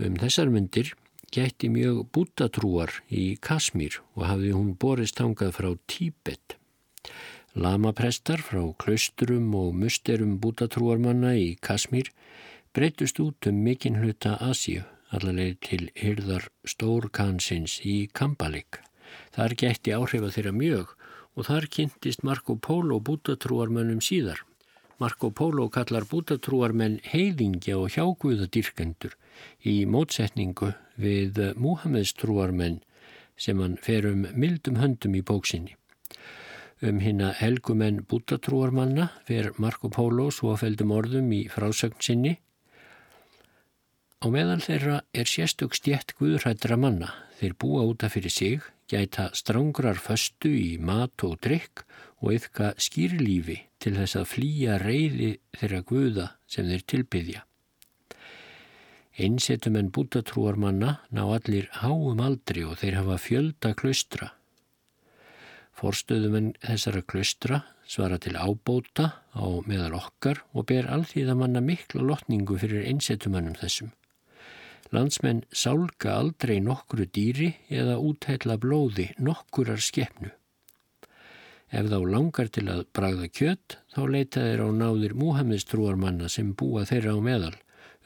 Um 0.00 0.16
þessar 0.20 0.50
myndir 0.50 0.94
gætti 1.30 1.70
mjög 1.70 2.06
bútatrúar 2.14 2.92
í 3.08 3.36
Kasmír 3.38 4.00
og 4.16 4.26
hafði 4.26 4.54
hún 4.56 4.74
borist 4.74 5.20
hangað 5.22 5.54
frá 5.58 5.70
Tíbet. 5.86 6.56
Lamaprestar 7.54 8.42
frá 8.42 8.62
klausturum 8.78 9.54
og 9.58 9.74
musterum 9.74 10.38
bútatrúarmanna 10.42 11.34
í 11.38 11.54
Kasmír 11.62 12.10
breytust 12.74 13.18
út 13.22 13.50
um 13.50 13.62
mikinn 13.66 13.98
hluta 14.02 14.36
Asíu 14.42 14.82
allaveg 15.14 15.58
til 15.66 15.88
hyrðar 15.98 16.46
stórkansins 16.66 17.80
í 17.86 18.06
Kambalik. 18.14 18.78
Þar 19.36 19.56
gætti 19.62 19.94
áhrifa 19.96 20.30
þeirra 20.34 20.52
mjög 20.56 20.94
og 21.36 21.46
þar 21.48 21.66
kynntist 21.72 22.24
Marco 22.26 22.56
Polo 22.56 23.00
bútatrúarmönnum 23.00 24.02
síðar. 24.04 24.42
Marco 25.00 25.30
Polo 25.32 25.70
kallar 25.72 26.04
bútatrúarmenn 26.04 26.98
heiðingja 27.08 27.78
og 27.80 27.94
hjáguðadýrkendur 27.94 29.14
í 29.64 29.86
mótsetningu 29.88 30.74
við 31.00 31.40
Múhameðs 31.56 32.12
trúarmenn 32.20 32.82
sem 33.40 33.60
hann 33.62 33.78
fer 33.80 34.04
um 34.10 34.26
mildum 34.36 34.76
höndum 34.76 35.16
í 35.16 35.22
bóksinni. 35.24 35.76
Um 36.84 37.00
hinna 37.00 37.30
helgumenn 37.36 38.02
bútatrúarmanna 38.08 39.08
fer 39.28 39.50
Marco 39.56 39.88
Polo 39.92 40.28
svo 40.32 40.52
að 40.52 40.66
feldum 40.66 40.92
orðum 40.96 41.32
í 41.32 41.42
frásögn 41.52 42.04
sinni. 42.04 42.34
Á 44.20 44.28
meðal 44.28 44.60
þeirra 44.60 45.00
er 45.16 45.28
sérstök 45.28 45.76
stjætt 45.76 46.12
guðrættra 46.20 46.76
manna. 46.76 47.14
Þeir 47.40 47.56
búa 47.56 47.86
útaf 47.88 48.18
fyrir 48.18 48.32
sig, 48.36 48.64
gæta 48.90 49.30
strángrar 49.36 50.00
föstu 50.02 50.50
í 50.50 50.78
mat 50.82 51.22
og 51.26 51.38
drikk 51.44 51.84
og 52.20 52.34
yfka 52.36 52.72
skýrlífi 52.76 53.58
til 53.80 53.94
þess 53.96 54.18
að 54.18 54.30
flýja 54.32 54.80
reyði 54.82 55.30
þeirra 55.56 55.80
guða 55.86 56.26
sem 56.50 56.68
þeir 56.68 56.84
tilbyðja. 56.92 57.44
Einsetum 59.20 59.76
en 59.76 59.90
bútatrúar 59.92 60.56
manna 60.56 60.98
ná 61.12 61.22
allir 61.26 61.68
háum 61.80 62.20
aldri 62.24 62.64
og 62.64 62.78
þeir 62.80 63.00
hafa 63.00 63.18
fjölda 63.20 63.74
klaustra. 63.76 64.32
Forstöðum 65.76 66.36
en 66.38 66.50
þessara 66.64 67.02
klaustra 67.06 67.62
svara 67.90 68.18
til 68.22 68.36
ábóta 68.36 69.10
á 69.32 69.46
meðal 69.66 69.96
okkar 69.98 70.42
og 70.54 70.68
ber 70.70 70.88
alþýða 70.92 71.36
manna 71.38 71.62
mikla 71.64 72.04
lotningu 72.06 72.58
fyrir 72.60 72.86
einsetumannum 72.90 73.56
þessum. 73.60 73.90
Landsmenn 74.90 75.44
sálka 75.54 76.16
aldrei 76.18 76.58
nokkru 76.64 77.06
dýri 77.06 77.52
eða 77.70 78.00
útheila 78.02 78.56
blóði 78.58 79.10
nokkurar 79.22 79.78
skeppnu. 79.78 80.32
Ef 81.70 81.86
þá 81.86 81.98
langar 82.10 82.50
til 82.50 82.66
að 82.72 82.86
bragða 82.96 83.28
kjött 83.30 83.76
þá 83.94 84.00
leita 84.10 84.42
þeir 84.42 84.64
á 84.66 84.68
náðir 84.74 85.14
Múhammedstrúarmanna 85.14 86.30
sem 86.32 86.50
búa 86.58 86.82
þeirra 86.88 87.14
á 87.14 87.18
meðal 87.22 87.56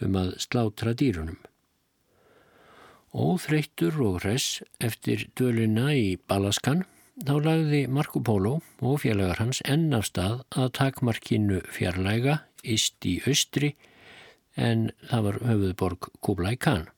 um 0.05 0.19
að 0.21 0.35
slátra 0.45 0.93
dýrunum. 0.93 1.39
Óþreyttur 3.15 3.97
og 4.05 4.19
hress 4.21 4.61
eftir 4.83 5.29
döluna 5.39 5.93
í 5.95 6.19
Balaskan 6.29 6.83
þá 7.23 7.35
lagði 7.47 7.85
Marco 7.89 8.21
Polo 8.21 8.59
og 8.83 9.01
félagar 9.05 9.41
hans 9.41 9.63
enn 9.71 9.95
af 9.95 10.09
stað 10.11 10.41
að 10.51 10.73
takmarkinu 10.81 11.61
fjarlæga, 11.73 12.43
ist 12.65 13.07
í 13.07 13.21
austri 13.29 13.77
en 14.57 14.91
það 15.11 15.29
var 15.29 15.39
höfuðborg 15.49 16.11
Kublai 16.25 16.57
Khan. 16.57 16.89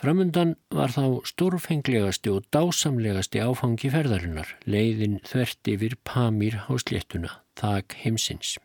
Framundan 0.00 0.54
var 0.72 0.94
þá 0.94 1.20
stórfenglegasti 1.28 2.32
og 2.32 2.46
dásamlegasti 2.54 3.42
áfangi 3.44 3.90
ferðarinnar, 3.92 4.54
leiðin 4.64 5.18
þvert 5.28 5.68
yfir 5.74 5.96
Pamir 6.08 6.56
hásléttuna, 6.70 7.34
þak 7.60 7.98
heimsins. 8.00 8.56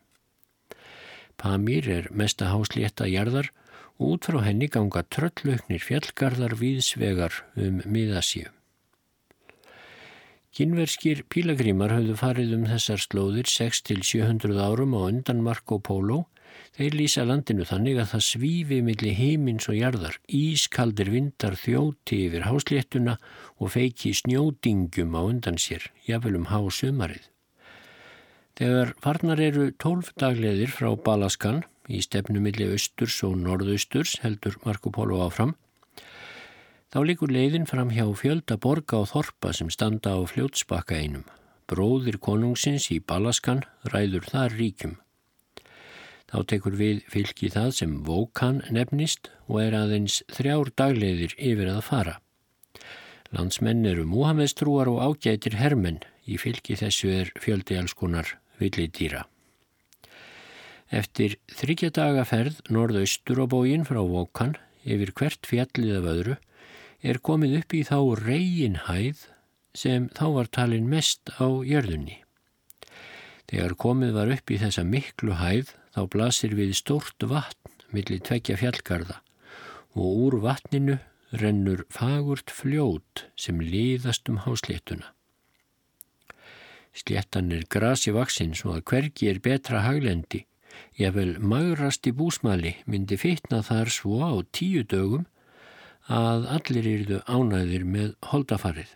Pamir 1.35 1.89
er 1.91 2.07
mesta 2.15 2.53
háslétta 2.53 3.09
jarðar 3.11 3.51
og 3.99 4.15
út 4.15 4.29
frá 4.29 4.39
henni 4.45 4.69
ganga 4.71 5.03
tröllauknir 5.11 5.83
fjallgarðar 5.83 6.55
viðsvegar 6.59 7.41
um 7.59 7.81
miðasíu. 7.83 8.47
Kynverskir 10.55 11.25
pílagrímar 11.27 11.91
hafðu 11.91 12.15
farið 12.15 12.53
um 12.55 12.63
þessar 12.69 13.01
slóðir 13.03 13.49
6-700 13.51 14.55
árum 14.55 14.95
á 14.95 15.03
undan 15.11 15.43
Marco 15.43 15.81
Polo 15.83 16.21
Þeir 16.75 16.96
lýsa 17.00 17.24
landinu 17.24 17.63
þannig 17.63 18.01
að 18.01 18.10
það 18.12 18.24
svífi 18.25 18.77
millir 18.84 19.15
heimins 19.15 19.70
og 19.72 19.77
jarðar, 19.77 20.17
ískaldir 20.27 21.08
vindar 21.13 21.55
þjóti 21.55 22.17
yfir 22.25 22.44
hásléttuna 22.50 23.13
og 23.63 23.72
feiki 23.72 24.12
snjódingjum 24.20 25.15
á 25.15 25.22
undan 25.24 25.55
sér, 25.55 25.86
jafnvel 26.03 26.41
um 26.41 26.50
hásumarið. 26.51 27.29
Þegar 28.60 28.91
farnar 29.03 29.39
eru 29.46 29.70
tólf 29.79 30.12
dagleðir 30.20 30.74
frá 30.75 30.89
Balaskan 31.00 31.63
í 31.88 32.01
stefnu 32.03 32.44
millir 32.44 32.75
austurs 32.75 33.22
og 33.24 33.38
norðausturs, 33.39 34.17
heldur 34.25 34.60
Marco 34.67 34.91
Polo 34.91 35.22
áfram, 35.24 35.55
þá 36.91 37.00
likur 37.08 37.32
leiðin 37.32 37.70
fram 37.72 37.96
hjá 37.96 38.03
fjölda 38.20 38.60
borga 38.60 39.00
og 39.00 39.13
þorpa 39.13 39.55
sem 39.55 39.72
standa 39.72 40.15
á 40.15 40.20
fljótsbakka 40.27 41.00
einum. 41.00 41.24
Bróðir 41.72 42.20
konungsins 42.20 42.91
í 42.91 43.00
Balaskan 43.00 43.63
ræður 43.96 44.27
þar 44.27 44.60
ríkjum. 44.60 45.00
Þá 46.32 46.38
tekur 46.50 46.75
við 46.79 47.03
fylgi 47.12 47.51
það 47.53 47.72
sem 47.79 47.96
Vókan 48.08 48.63
nefnist 48.74 49.29
og 49.46 49.62
er 49.62 49.77
aðeins 49.77 50.24
þrjár 50.34 50.74
dagleiðir 50.75 51.38
yfir 51.38 51.70
að 51.75 51.86
fara. 51.86 52.17
Landsmenn 53.36 53.86
eru 53.86 54.05
Múhameðstrúar 54.10 54.89
og 54.89 55.01
ágætir 55.05 55.58
hermenn, 55.60 56.01
Í 56.25 56.39
fylki 56.41 56.74
þessu 56.79 57.12
er 57.13 57.32
fjöldi 57.38 57.77
alls 57.77 57.94
konar 57.98 58.32
villidýra. 58.58 59.25
Eftir 60.89 61.38
þryggja 61.53 61.91
daga 61.94 62.25
ferð 62.25 62.62
norðaustur 62.74 63.41
á 63.41 63.46
bógin 63.50 63.86
frá 63.86 64.01
Vókan 64.01 64.55
yfir 64.86 65.13
hvert 65.17 65.46
fjallið 65.50 66.00
af 66.00 66.10
öðru 66.13 66.36
er 67.05 67.22
komið 67.22 67.58
upp 67.62 67.77
í 67.77 67.82
þá 67.86 67.98
reginhæð 68.22 69.25
sem 69.77 70.10
þá 70.17 70.25
var 70.38 70.50
talin 70.58 70.89
mest 70.89 71.34
á 71.38 71.46
jörðunni. 71.46 72.22
Þegar 73.50 73.77
komið 73.77 74.13
var 74.15 74.32
upp 74.34 74.50
í 74.50 74.62
þessa 74.62 74.86
miklu 74.88 75.38
hæð 75.38 75.75
þá 75.95 76.01
blasir 76.11 76.55
við 76.57 76.75
stort 76.75 77.23
vatn 77.23 77.71
millir 77.95 78.19
tveggja 78.19 78.57
fjallgarða 78.59 79.21
og 79.95 80.23
úr 80.27 80.39
vatninu 80.43 80.97
rennur 81.39 81.85
fagurt 81.91 82.51
fljót 82.51 83.25
sem 83.39 83.61
liðast 83.63 84.27
um 84.31 84.41
hásléttuna. 84.43 85.13
Sléttan 86.95 87.51
er 87.51 87.63
grasi 87.71 88.11
vaksinn 88.15 88.55
svo 88.55 88.75
að 88.75 88.85
hvergi 88.91 89.29
er 89.31 89.39
betra 89.43 89.83
haglendi. 89.83 90.45
Ég 90.99 91.15
vel 91.15 91.37
magrast 91.39 92.07
í 92.07 92.13
búsmali 92.15 92.75
myndi 92.87 93.17
fitna 93.19 93.61
þar 93.63 93.91
svo 93.91 94.19
á 94.23 94.31
tíu 94.55 94.83
dögum 94.83 95.25
að 96.11 96.47
allir 96.55 96.87
eruðu 96.91 97.19
ánæðir 97.27 97.83
með 97.87 98.13
holdafarið. 98.31 98.91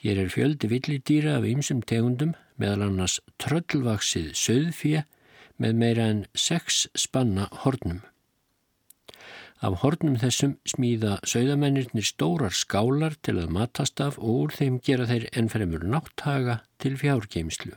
Hér 0.00 0.22
er 0.24 0.32
fjöldi 0.32 0.70
villidýra 0.70 1.36
af 1.40 1.48
ymsum 1.48 1.80
tegundum 1.82 2.34
meðal 2.60 2.88
annars 2.88 3.18
tröllvaksið 3.42 4.32
söðfíja 4.38 5.04
með 5.58 5.82
meira 5.82 6.06
en 6.12 6.22
sex 6.34 6.86
spanna 6.94 7.48
hornum. 7.64 8.00
Af 9.58 9.80
hornum 9.82 10.14
þessum 10.22 10.54
smíða 10.70 11.16
sögðamennirnir 11.26 12.06
stórar 12.06 12.54
skálar 12.54 13.16
til 13.26 13.40
að 13.42 13.50
matast 13.56 13.98
af 14.00 14.20
og 14.22 14.44
úr 14.44 14.54
þeim 14.54 14.78
gera 14.86 15.08
þeir 15.10 15.26
ennfremur 15.40 15.82
nátthaga 15.82 16.60
til 16.78 16.94
fjárgeimslu. 17.00 17.74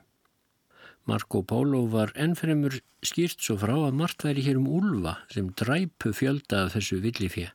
Marco 1.09 1.41
Polo 1.41 1.87
var 1.89 2.13
ennfremur 2.13 2.75
skýrt 3.01 3.41
svo 3.41 3.55
frá 3.57 3.73
að 3.73 3.97
margt 3.97 4.21
væri 4.27 4.45
hér 4.45 4.59
um 4.59 4.67
úlfa 4.69 5.15
sem 5.33 5.49
dræpu 5.57 6.13
fjölda 6.13 6.67
af 6.67 6.75
þessu 6.75 6.99
villifjö. 7.01 7.49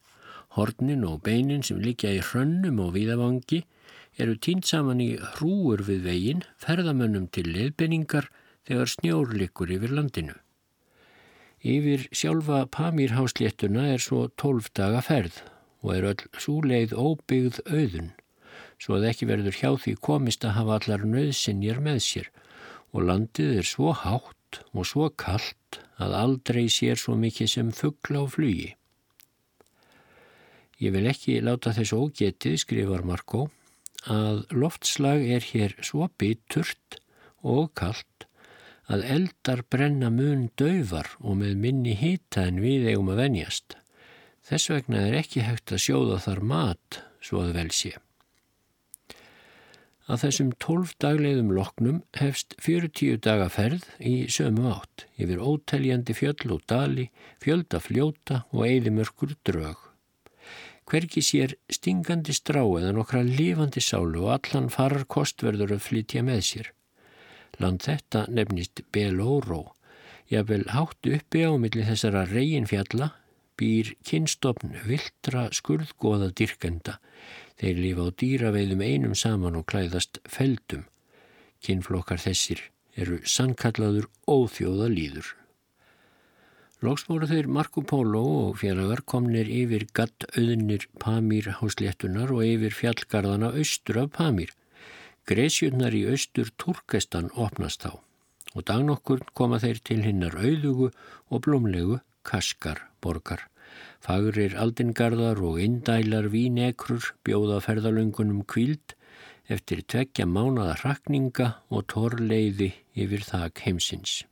Hornin 0.58 1.04
og 1.06 1.22
beinin 1.22 1.62
sem 1.62 1.78
líkja 1.78 2.16
í 2.16 2.24
hrönnum 2.26 2.80
og 2.82 2.96
viðavangi 2.96 3.62
eru 4.18 4.34
týnt 4.42 4.66
saman 4.66 5.04
í 5.04 5.12
hrúur 5.36 5.84
við 5.86 6.02
veginn, 6.08 6.42
ferðamönnum 6.58 7.28
til 7.30 7.46
leðbenningar 7.52 8.26
þegar 8.66 8.92
snjórlikur 8.92 9.72
yfir 9.76 9.94
landinu. 9.94 10.36
Yfir 11.66 12.06
sjálfa 12.14 12.66
Pamírhásléttuna 12.70 13.88
er 13.94 14.02
svo 14.02 14.26
tólf 14.38 14.68
daga 14.76 15.02
ferð 15.02 15.40
og 15.82 15.92
er 15.94 16.08
öll 16.12 16.24
súleið 16.42 16.94
óbyggð 16.94 17.60
auðun, 17.66 18.10
svo 18.78 18.98
að 18.98 19.08
ekki 19.10 19.28
verður 19.30 19.58
hjá 19.60 19.70
því 19.82 19.94
komist 20.08 20.44
að 20.44 20.56
hafa 20.58 20.78
allar 20.80 21.06
nöðsinjar 21.06 21.80
með 21.82 22.02
sér 22.06 22.30
og 22.92 23.06
landið 23.08 23.60
er 23.60 23.68
svo 23.68 23.92
hátt 23.96 24.60
og 24.72 24.86
svo 24.88 25.08
kallt 25.10 25.80
að 26.02 26.16
aldrei 26.16 26.66
sér 26.72 27.00
svo 27.00 27.16
mikið 27.18 27.50
sem 27.52 27.72
fuggla 27.74 28.24
á 28.24 28.26
flugi. 28.30 28.70
Ég 30.76 30.92
vil 30.92 31.06
ekki 31.08 31.38
láta 31.40 31.72
þess 31.72 31.96
ógetið, 31.96 32.58
skrifar 32.60 33.04
Marko, 33.08 33.46
að 34.12 34.44
loftslag 34.52 35.24
er 35.24 35.44
hér 35.50 35.74
svo 35.80 36.08
biturt 36.20 37.00
og 37.40 37.72
kallt 37.78 38.25
að 38.92 39.04
eldar 39.16 39.62
brenna 39.70 40.10
mun 40.14 40.48
döfar 40.58 41.10
og 41.18 41.40
með 41.42 41.58
minni 41.64 41.94
hýta 41.98 42.46
en 42.46 42.62
við 42.62 42.90
eigum 42.92 43.10
að 43.14 43.22
venjast. 43.24 43.76
Þess 44.46 44.70
vegna 44.70 45.06
er 45.08 45.16
ekki 45.22 45.42
hægt 45.42 45.72
að 45.74 45.82
sjóða 45.88 46.20
þar 46.22 46.42
mat 46.52 47.00
svo 47.24 47.42
að 47.42 47.56
vel 47.58 47.70
sé. 47.74 47.96
Að 50.06 50.20
þessum 50.22 50.52
tólf 50.62 50.92
daglegðum 51.02 51.48
loknum 51.56 51.96
hefst 52.14 52.54
40 52.62 53.18
daga 53.26 53.48
ferð 53.50 53.88
í 53.98 54.14
sömu 54.30 54.68
átt 54.70 55.08
yfir 55.18 55.42
óteljandi 55.42 56.14
fjöll 56.14 56.54
og 56.54 56.62
dali, 56.70 57.08
fjölda 57.42 57.80
fljóta 57.82 58.44
og 58.54 58.68
eðimörkur 58.68 59.34
drög. 59.42 59.80
Hverki 60.86 61.24
sér 61.26 61.56
stingandi 61.66 62.36
strá 62.38 62.62
eða 62.62 62.94
nokkra 62.94 63.24
lifandi 63.26 63.82
sálu 63.82 64.28
og 64.28 64.36
allan 64.36 64.70
farar 64.70 65.08
kostverður 65.10 65.74
að 65.74 65.86
flytja 65.88 66.22
með 66.22 66.42
sér. 66.52 66.75
Land 67.62 67.86
þetta 67.86 68.26
nefnist 68.28 68.82
Belóró. 68.92 69.62
Jável 70.28 70.66
hátt 70.74 71.06
uppi 71.06 71.44
á 71.46 71.54
milli 71.56 71.86
þessara 71.86 72.26
reginfjalla 72.28 73.12
býr 73.56 73.94
kynstofn 74.04 74.74
viltra 74.84 75.46
skurðgóða 75.54 76.32
dyrkenda. 76.36 76.98
Þeir 77.56 77.80
lifa 77.80 78.04
á 78.04 78.16
dýraveiðum 78.20 78.84
einum 78.84 79.14
saman 79.16 79.56
og 79.56 79.66
klæðast 79.70 80.20
feldum. 80.28 80.84
Kynflokkar 81.64 82.20
þessir 82.20 82.60
eru 82.96 83.22
sannkallaður 83.24 84.10
óþjóða 84.28 84.90
líður. 84.92 85.32
Lóks 86.84 87.06
voru 87.08 87.24
þeir 87.30 87.48
Marco 87.48 87.80
Polo 87.80 88.22
og 88.42 88.58
félagar 88.60 89.00
komnir 89.08 89.48
yfir 89.48 89.86
gatt 89.96 90.26
auðnir 90.36 90.84
Pamír 91.00 91.48
hásléttunar 91.62 92.34
og 92.34 92.44
yfir 92.44 92.76
fjallgarðana 92.76 93.54
austur 93.56 94.02
af 94.02 94.12
Pamír. 94.18 94.52
Gresjurnar 95.26 95.94
í 95.98 96.04
austur 96.06 96.52
Turkestan 96.54 97.32
opnast 97.34 97.82
þá 97.82 97.96
og 98.56 98.64
dagnokkur 98.68 99.24
koma 99.34 99.58
þeir 99.58 99.80
til 99.88 99.98
hinnar 100.04 100.36
auðugu 100.38 100.92
og 100.92 101.42
blómlegu 101.42 101.98
Kaskar 102.26 102.78
borgar. 103.02 103.42
Fagrir 104.02 104.54
aldingarðar 104.62 105.42
og 105.42 105.58
indælar 105.62 106.30
vínekrur 106.30 107.10
bjóða 107.26 107.58
ferðalöngunum 107.64 108.44
kvíld 108.46 108.94
eftir 109.50 109.82
tveggja 109.82 110.28
mánada 110.30 110.78
rakninga 110.84 111.50
og 111.74 111.86
torleiði 111.90 112.70
yfir 112.94 113.26
þak 113.26 113.66
heimsins. 113.66 114.22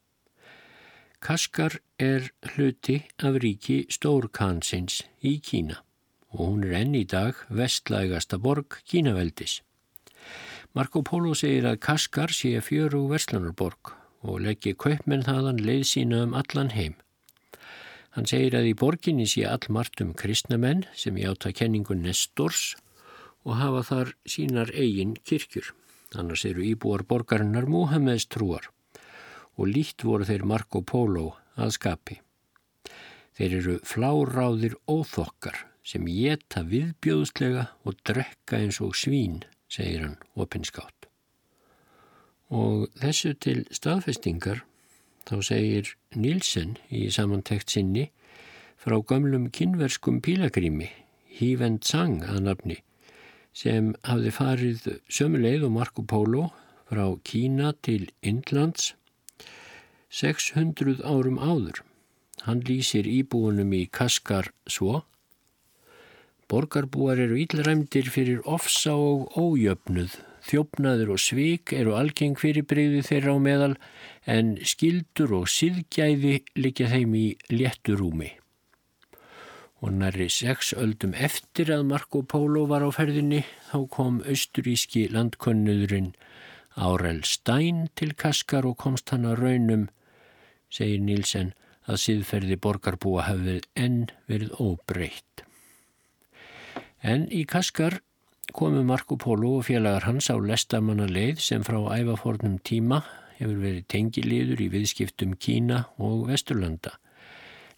Kaskar 1.18 1.80
er 1.98 2.30
hluti 2.54 3.00
af 3.18 3.42
ríki 3.42 3.82
Stórkansins 3.90 5.02
í 5.26 5.40
Kína 5.42 5.82
og 6.34 6.40
hún 6.48 6.64
er 6.66 6.80
enn 6.84 6.94
í 6.98 7.04
dag 7.06 7.38
vestlægasta 7.50 8.38
borg 8.38 8.82
Kínaveldis. 8.86 9.60
Marco 10.74 11.04
Polo 11.06 11.36
segir 11.38 11.68
að 11.70 11.76
Kaskar 11.86 12.32
sé 12.34 12.58
fjöru 12.66 13.04
Veslanarborg 13.06 13.92
og 14.26 14.40
leggji 14.42 14.72
kaupmenn 14.74 15.22
þaðan 15.22 15.60
leið 15.62 15.84
sína 15.86 16.24
um 16.24 16.34
allan 16.34 16.72
heim. 16.74 16.96
Hann 18.16 18.26
segir 18.26 18.56
að 18.58 18.72
í 18.72 18.74
borginni 18.80 19.28
sé 19.30 19.44
allmart 19.46 20.02
um 20.02 20.10
kristnamenn 20.18 20.82
sem 20.98 21.20
játa 21.22 21.54
kenningun 21.54 22.02
Nestors 22.02 22.74
og 23.46 23.60
hafa 23.60 23.84
þar 23.92 24.12
sínar 24.26 24.74
eigin 24.74 25.14
kirkjur. 25.22 25.70
Annars 26.18 26.42
eru 26.50 26.66
íbúar 26.66 27.06
borgarinnar 27.06 27.70
Múhameðs 27.70 28.26
trúar 28.26 28.66
og 29.54 29.70
líkt 29.70 30.02
voru 30.02 30.26
þeir 30.26 30.42
Marco 30.42 30.82
Polo 30.82 31.36
að 31.54 31.76
skapi. 31.78 32.18
Þeir 33.38 33.58
eru 33.62 33.80
fláráðir 33.86 34.74
óþokkar 34.90 35.68
sem 35.86 36.10
geta 36.10 36.66
viðbjóðslega 36.66 37.68
og 37.86 38.02
drekka 38.02 38.58
eins 38.58 38.82
og 38.82 38.98
svín 38.98 39.44
segir 39.74 40.04
hann 40.04 40.16
opinskátt. 40.38 41.08
Og 42.54 42.86
þessu 43.00 43.34
til 43.34 43.64
staðfestingar 43.74 44.62
þá 45.28 45.36
segir 45.48 45.94
Nílsen 46.14 46.76
í 46.92 47.08
samantekt 47.14 47.72
sinni 47.74 48.10
frá 48.78 48.98
gamlum 49.00 49.48
kynverskum 49.50 50.20
pílagrými, 50.24 50.90
Híven 51.34 51.80
Tsang 51.82 52.20
að 52.28 52.44
nafni, 52.48 52.76
sem 53.56 53.94
hafði 54.06 54.34
farið 54.36 54.84
sömuleið 55.08 55.64
og 55.66 55.74
Marco 55.78 56.04
Polo 56.06 56.50
frá 56.90 57.06
Kína 57.26 57.72
til 57.82 58.10
Indlands 58.22 58.92
600 60.14 61.00
árum 61.02 61.40
áður. 61.42 61.80
Hann 62.44 62.60
lýsir 62.68 63.08
íbúinum 63.08 63.72
í 63.74 63.86
Kaskar 63.90 64.52
svo 64.70 65.02
Borgarbúar 66.54 67.18
eru 67.18 67.34
ílræmdir 67.42 68.06
fyrir 68.14 68.44
ofsa 68.46 68.92
og 68.94 69.32
ójöfnuð. 69.34 70.12
Þjófnaður 70.46 71.08
og 71.14 71.18
svík 71.18 71.72
eru 71.74 71.96
algeng 71.98 72.36
fyrir 72.38 72.62
breyði 72.70 73.00
þeirra 73.08 73.32
á 73.34 73.38
meðal 73.42 73.72
en 74.30 74.52
skildur 74.62 75.32
og 75.40 75.48
síðgæði 75.50 76.34
likja 76.60 76.92
þeim 76.92 77.16
í 77.18 77.24
létturúmi. 77.50 78.28
Og 79.82 79.96
næri 79.98 80.28
sex 80.30 80.70
öldum 80.78 81.16
eftir 81.18 81.72
að 81.74 81.82
Marco 81.88 82.22
Polo 82.22 82.68
var 82.70 82.86
á 82.86 82.90
ferðinni 82.94 83.40
þá 83.72 83.78
kom 83.96 84.20
austuríski 84.22 85.08
landkönnuðurinn 85.10 86.12
Árel 86.78 87.24
Stein 87.26 87.88
til 87.98 88.14
Kaskar 88.14 88.68
og 88.70 88.78
komst 88.84 89.10
hann 89.10 89.26
að 89.26 89.40
raunum, 89.42 89.88
segir 90.70 91.02
Nílsen, 91.02 91.50
að 91.90 91.98
síðferði 92.04 92.60
borgarbúa 92.62 93.26
hafið 93.26 93.66
enn 93.74 94.04
verið 94.30 94.54
óbreytt. 94.62 95.48
En 97.04 97.26
í 97.28 97.42
Kaskar 97.44 97.98
komu 98.56 98.80
Marco 98.88 99.18
Polo 99.20 99.58
og 99.58 99.66
félagar 99.68 100.06
hans 100.08 100.30
á 100.32 100.40
lestamanna 100.40 101.04
leið 101.04 101.42
sem 101.44 101.64
frá 101.66 101.76
ævafornum 101.92 102.56
tíma 102.64 103.02
hefur 103.36 103.58
verið 103.60 103.88
tengiliður 103.92 104.62
í 104.64 104.70
viðskiptum 104.72 105.34
Kína 105.36 105.82
og 106.00 106.30
Vesturlanda. 106.30 106.94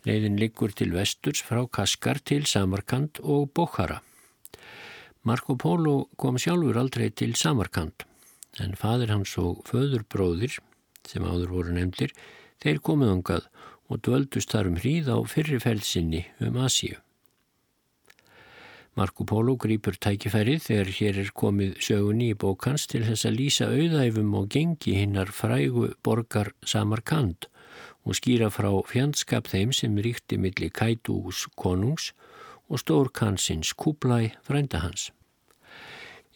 Leiðin 0.07 0.39
liggur 0.39 0.71
til 0.71 0.93
vesturs 0.95 1.43
frá 1.43 1.65
Kaskar 1.67 2.21
til 2.23 2.47
Samarkand 2.47 3.19
og 3.25 3.51
Bokhara. 3.51 3.99
Marco 5.27 5.57
Polo 5.59 6.05
kom 6.15 6.39
sjálfur 6.39 6.79
aldrei 6.79 7.11
til 7.11 7.35
Samarkand. 7.35 8.07
en 8.61 8.73
fadir 8.73 9.11
hans 9.13 9.35
og 9.37 9.65
föðurbróðir, 9.69 10.59
sem 11.05 11.25
áður 11.25 11.51
voru 11.53 11.75
nefndir, 11.77 12.15
þeir 12.63 12.81
komið 12.81 13.13
ongað 13.19 13.51
og 13.91 14.01
dvöldust 14.07 14.55
þar 14.55 14.71
um 14.71 14.79
hríð 14.81 15.11
á 15.13 15.19
fyrrifelsinni 15.29 16.25
um 16.41 16.57
Asíu. 16.65 16.97
Marco 18.97 19.27
Polo 19.29 19.59
grýpur 19.61 19.99
tækifærið 20.01 20.63
þegar 20.65 20.91
hér 20.97 21.19
er 21.21 21.33
komið 21.37 21.75
sögunni 21.85 22.31
í 22.33 22.37
bókans 22.41 22.87
til 22.89 23.03
þess 23.05 23.27
að 23.29 23.37
lýsa 23.37 23.69
auðæfum 23.69 24.31
og 24.39 24.47
gengi 24.55 24.95
hinnar 24.97 25.33
frægu 25.37 25.91
borgar 26.01 26.55
Samarkand 26.65 27.45
og 28.09 28.17
skýra 28.17 28.49
frá 28.49 28.71
fjandskap 28.89 29.53
þeim 29.53 29.77
sem 29.77 30.01
ríkti 30.01 30.41
milli 30.41 30.71
Kaitús 30.73 31.45
konungs 31.61 32.15
og 32.73 32.81
stórkansins 32.81 33.75
Kublai 33.77 34.33
frænda 34.49 34.81
hans. 34.81 35.11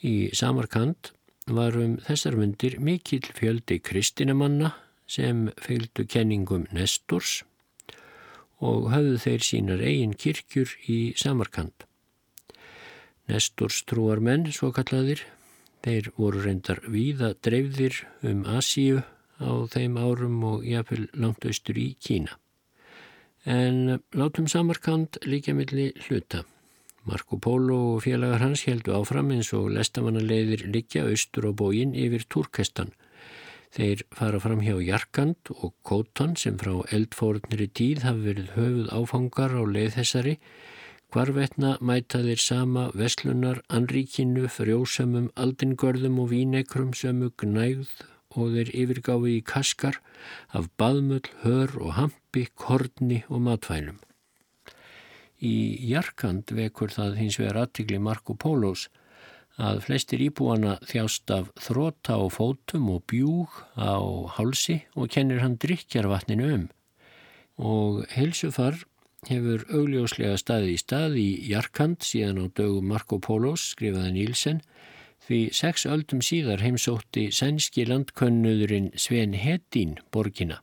Í 0.05 0.29
Samarkand 0.37 1.15
varum 1.49 1.97
þessar 2.05 2.37
myndir 2.37 2.77
mikill 2.77 3.25
fjöldi 3.41 3.81
kristinamanna 3.81 4.75
sem 5.09 5.49
fylgdu 5.65 6.05
kenningum 6.05 6.69
Nestors 6.77 7.41
og 8.61 8.91
hafðu 8.93 9.17
þeir 9.25 9.47
sínar 9.49 9.81
eigin 9.81 10.13
kirkjur 10.13 10.77
í 10.93 10.99
Samarkand. 11.17 11.89
Nestors 13.31 13.85
trúar 13.87 14.19
menn, 14.19 14.49
svo 14.51 14.73
kallaðir, 14.75 15.21
þeir 15.85 16.09
voru 16.17 16.41
reyndar 16.43 16.81
víða 16.91 17.35
dreifðir 17.47 18.01
um 18.27 18.41
Asíu 18.59 19.05
á 19.39 19.51
þeim 19.71 19.99
árum 20.03 20.41
og 20.49 20.65
jáfnvel 20.67 21.07
langt 21.15 21.47
austur 21.47 21.79
í 21.79 21.93
Kína. 22.03 22.35
En 23.47 24.01
látum 24.19 24.49
Samarkand 24.51 25.21
líka 25.25 25.55
milli 25.55 25.93
hluta. 26.09 26.43
Marco 27.07 27.39
Polo 27.39 27.79
og 27.95 28.03
félagar 28.05 28.43
hans 28.43 28.67
heldu 28.67 28.93
áfram 28.99 29.31
eins 29.33 29.53
og 29.57 29.71
lestamannaleiðir 29.77 30.67
liggja 30.75 31.07
austur 31.07 31.49
á 31.49 31.53
bógin 31.55 31.95
yfir 31.97 32.27
Turkestan. 32.29 32.91
Þeir 33.71 34.03
fara 34.11 34.43
fram 34.43 34.61
hjá 34.67 34.75
Jarkand 34.83 35.55
og 35.55 35.73
Kótan 35.87 36.35
sem 36.37 36.59
frá 36.59 36.75
eldfórnri 36.91 37.71
tíð 37.71 38.03
hafi 38.09 38.27
verið 38.27 38.53
höfuð 38.59 38.93
áfangar 38.99 39.55
á 39.55 39.63
leið 39.63 39.97
þessari 40.01 40.37
Hvarvetna 41.11 41.73
mæta 41.83 42.21
þeir 42.23 42.39
sama 42.39 42.83
veslunar, 42.95 43.59
anríkinu, 43.67 44.45
frjósamum, 44.47 45.25
aldingörðum 45.35 46.21
og 46.23 46.29
vínekrum 46.31 46.93
sömu 46.95 47.33
gnægð 47.43 47.89
og 48.39 48.53
þeir 48.55 48.71
yfirgáfi 48.79 49.33
í 49.41 49.41
kaskar 49.43 49.99
af 50.55 50.69
baðmöll, 50.79 51.27
hör 51.43 51.75
og 51.83 51.97
hampi, 51.97 52.45
korni 52.55 53.25
og 53.27 53.43
matvælum. 53.49 53.99
Í 55.43 55.83
Jarkand 55.91 56.53
vekur 56.55 56.95
það 56.95 57.19
hins 57.19 57.41
vegar 57.41 57.59
aðtigli 57.65 57.99
Marco 57.99 58.39
Pólos 58.39 58.87
að 59.59 59.83
flestir 59.89 60.23
íbúana 60.23 60.77
þjást 60.87 61.35
af 61.35 61.51
þróta 61.59 62.21
á 62.23 62.25
fótum 62.31 62.87
og 62.95 63.03
bjúg 63.11 63.59
á 63.75 63.99
hálsi 64.39 64.85
og 64.95 65.11
kennir 65.11 65.43
hann 65.43 65.59
drikjarvatninu 65.59 66.53
um. 66.55 66.71
Og 67.59 68.07
heilsufar 68.15 68.79
hefur 69.29 69.67
augljóslega 69.69 70.39
staði 70.41 70.75
í 70.75 70.81
stað 70.81 71.19
í 71.21 71.29
Jarkand 71.51 72.01
síðan 72.07 72.41
á 72.41 72.45
dögum 72.57 72.89
Marco 72.89 73.19
Polos 73.21 73.63
skrifaði 73.75 74.13
Nílsen 74.17 74.63
því 75.27 75.41
sex 75.53 75.85
öldum 75.85 76.23
síðar 76.25 76.65
heimsótti 76.65 77.29
sænski 77.35 77.85
landkönnuðurinn 77.91 78.91
Sven 78.97 79.35
Hedin 79.37 79.99
borgina 80.11 80.63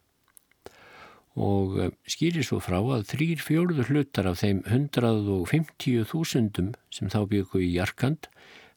og 1.38 1.78
eh, 1.78 1.94
skýrir 2.10 2.42
svo 2.46 2.58
frá 2.64 2.80
að 2.82 3.06
þrýr 3.12 3.40
fjórður 3.46 3.90
hlutar 3.94 4.28
af 4.32 4.40
þeim 4.42 4.64
150.000 4.66 6.74
sem 6.90 7.10
þá 7.14 7.20
byggu 7.30 7.62
í 7.62 7.76
Jarkand 7.76 8.26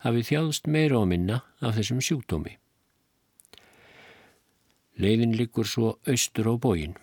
hafi 0.05 0.21
þjáðst 0.29 0.69
meira 0.69 1.01
á 1.01 1.05
minna 1.09 1.37
af 1.65 1.77
þessum 1.79 2.01
sjúkdómi. 2.05 2.61
Leiðin 5.01 5.33
likur 5.37 5.65
svo 5.65 5.97
austur 6.05 6.53
á 6.53 6.55
bógin. 6.61 6.97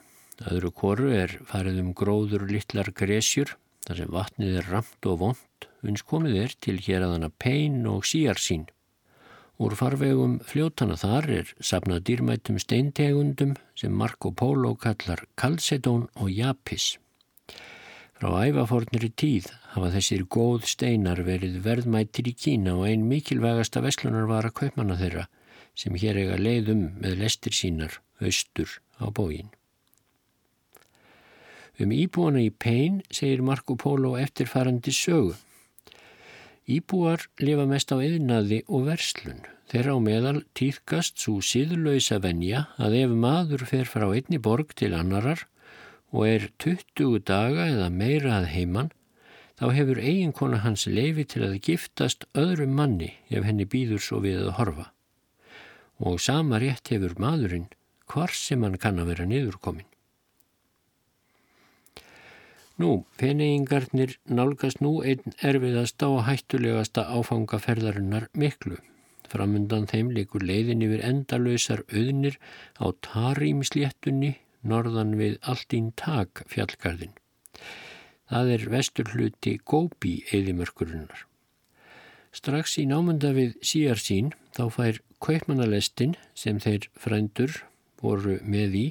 Öðru 0.45 0.69
koru 0.69 1.09
er 1.17 1.31
farið 1.49 1.79
um 1.81 1.93
gróður 1.97 2.45
littlar 2.51 2.91
gresjur 2.93 3.55
þar 3.87 4.01
sem 4.01 4.11
vatnið 4.13 4.57
er 4.59 4.67
ramt 4.69 5.07
og 5.09 5.21
vond 5.23 5.67
uns 5.87 6.03
komið 6.05 6.35
er 6.43 6.55
til 6.61 6.77
hér 6.83 7.05
að 7.07 7.13
hana 7.15 7.29
pein 7.41 7.79
og 7.89 8.05
síarsín. 8.05 8.67
Úr 9.57 9.73
farvegum 9.73 10.37
fljótana 10.45 10.97
þar 11.01 11.29
er 11.39 11.51
sapnað 11.57 12.03
dýrmætum 12.09 12.59
steintegundum 12.61 13.55
sem 13.73 13.93
Marco 13.93 14.29
Polo 14.29 14.75
kallar 14.77 15.23
kalsedón 15.39 16.05
og 16.13 16.29
japis. 16.29 16.99
Frá 18.17 18.29
ævafornir 18.45 19.07
í 19.09 19.11
tíð 19.17 19.49
hafa 19.73 19.89
þessir 19.95 20.25
góð 20.29 20.69
steinar 20.69 21.23
verið 21.25 21.59
verðmættir 21.65 22.29
í 22.29 22.37
Kína 22.37 22.77
og 22.77 22.85
ein 22.89 23.09
mikilvægasta 23.09 23.81
veslunar 23.85 24.29
var 24.29 24.49
að 24.49 24.57
kaupmanna 24.61 24.97
þeirra 25.01 25.25
sem 25.77 25.97
hér 25.97 26.21
eiga 26.21 26.41
leiðum 26.41 26.89
með 27.01 27.21
lestir 27.23 27.53
sínar 27.53 28.01
austur 28.21 28.77
á 29.01 29.09
bógin. 29.09 29.56
Um 31.77 31.91
íbúana 31.93 32.41
í 32.41 32.49
Pein 32.49 33.03
segir 33.13 33.43
Marco 33.45 33.75
Polo 33.77 34.15
eftirfarandi 34.17 34.89
sögu. 34.89 35.35
Íbúar 36.67 37.27
lifa 37.39 37.67
mest 37.69 37.93
á 37.93 38.01
yðnaði 38.01 38.63
og 38.65 38.87
verslun. 38.87 39.43
Þeirra 39.69 39.93
á 39.93 39.99
meðal 40.01 40.39
týðkast 40.57 41.21
svo 41.21 41.37
síðlöisa 41.43 42.17
venja 42.23 42.65
að 42.81 42.95
ef 43.03 43.13
maður 43.21 43.65
fer 43.69 43.85
frá 43.85 44.07
einni 44.09 44.39
borg 44.41 44.73
til 44.79 44.95
annarar 44.97 45.43
og 46.09 46.25
er 46.25 46.47
20 46.63 47.19
daga 47.27 47.67
eða 47.69 47.89
meira 47.93 48.39
að 48.39 48.49
heiman, 48.55 48.89
þá 49.59 49.65
hefur 49.77 49.99
eiginkona 50.01 50.61
hans 50.63 50.87
leifi 50.87 51.27
til 51.29 51.43
að 51.45 51.59
giftast 51.67 52.25
öðrum 52.33 52.73
manni 52.79 53.11
ef 53.29 53.45
henni 53.45 53.67
býður 53.69 54.01
svo 54.01 54.23
við 54.23 54.39
að 54.47 54.55
horfa. 54.57 54.87
Og 56.01 56.17
sama 56.23 56.57
rétt 56.63 56.89
hefur 56.93 57.17
maðurinn 57.21 57.69
hvar 58.09 58.33
sem 58.33 58.63
hann 58.63 58.79
kann 58.81 59.03
að 59.03 59.13
vera 59.13 59.29
niðurkomin. 59.29 59.87
Nú, 62.77 63.07
peneingarnir 63.17 64.19
nálgast 64.29 64.83
nú 64.85 64.99
einn 65.01 65.33
erfiðasta 65.41 66.11
og 66.13 66.27
hættulegasta 66.27 67.07
áfangaferðarinnar 67.09 68.27
miklu. 68.37 68.77
Framundan 69.27 69.87
þeim 69.89 70.11
likur 70.13 70.43
leiðin 70.45 70.83
yfir 70.85 71.01
endalösar 71.07 71.81
auðnir 71.89 72.37
á 72.77 72.85
Tarímsléttunni 73.07 74.35
norðan 74.61 75.15
við 75.17 75.39
Aldín 75.41 75.89
Tak 75.97 76.43
fjallgarðin. 76.53 77.15
Það 78.29 78.51
er 78.53 78.67
vestur 78.69 79.09
hluti 79.15 79.55
Gópi 79.57 80.13
eðimörkurinnar. 80.29 81.25
Strax 82.29 82.77
í 82.77 82.85
námunda 82.85 83.33
við 83.33 83.57
síarsín 83.65 84.35
þá 84.53 84.63
fær 84.77 85.01
kaupmannalestin 85.23 86.13
sem 86.37 86.61
þeir 86.61 86.91
frændur 86.93 87.57
voru 88.03 88.37
með 88.45 88.79
í 88.83 88.85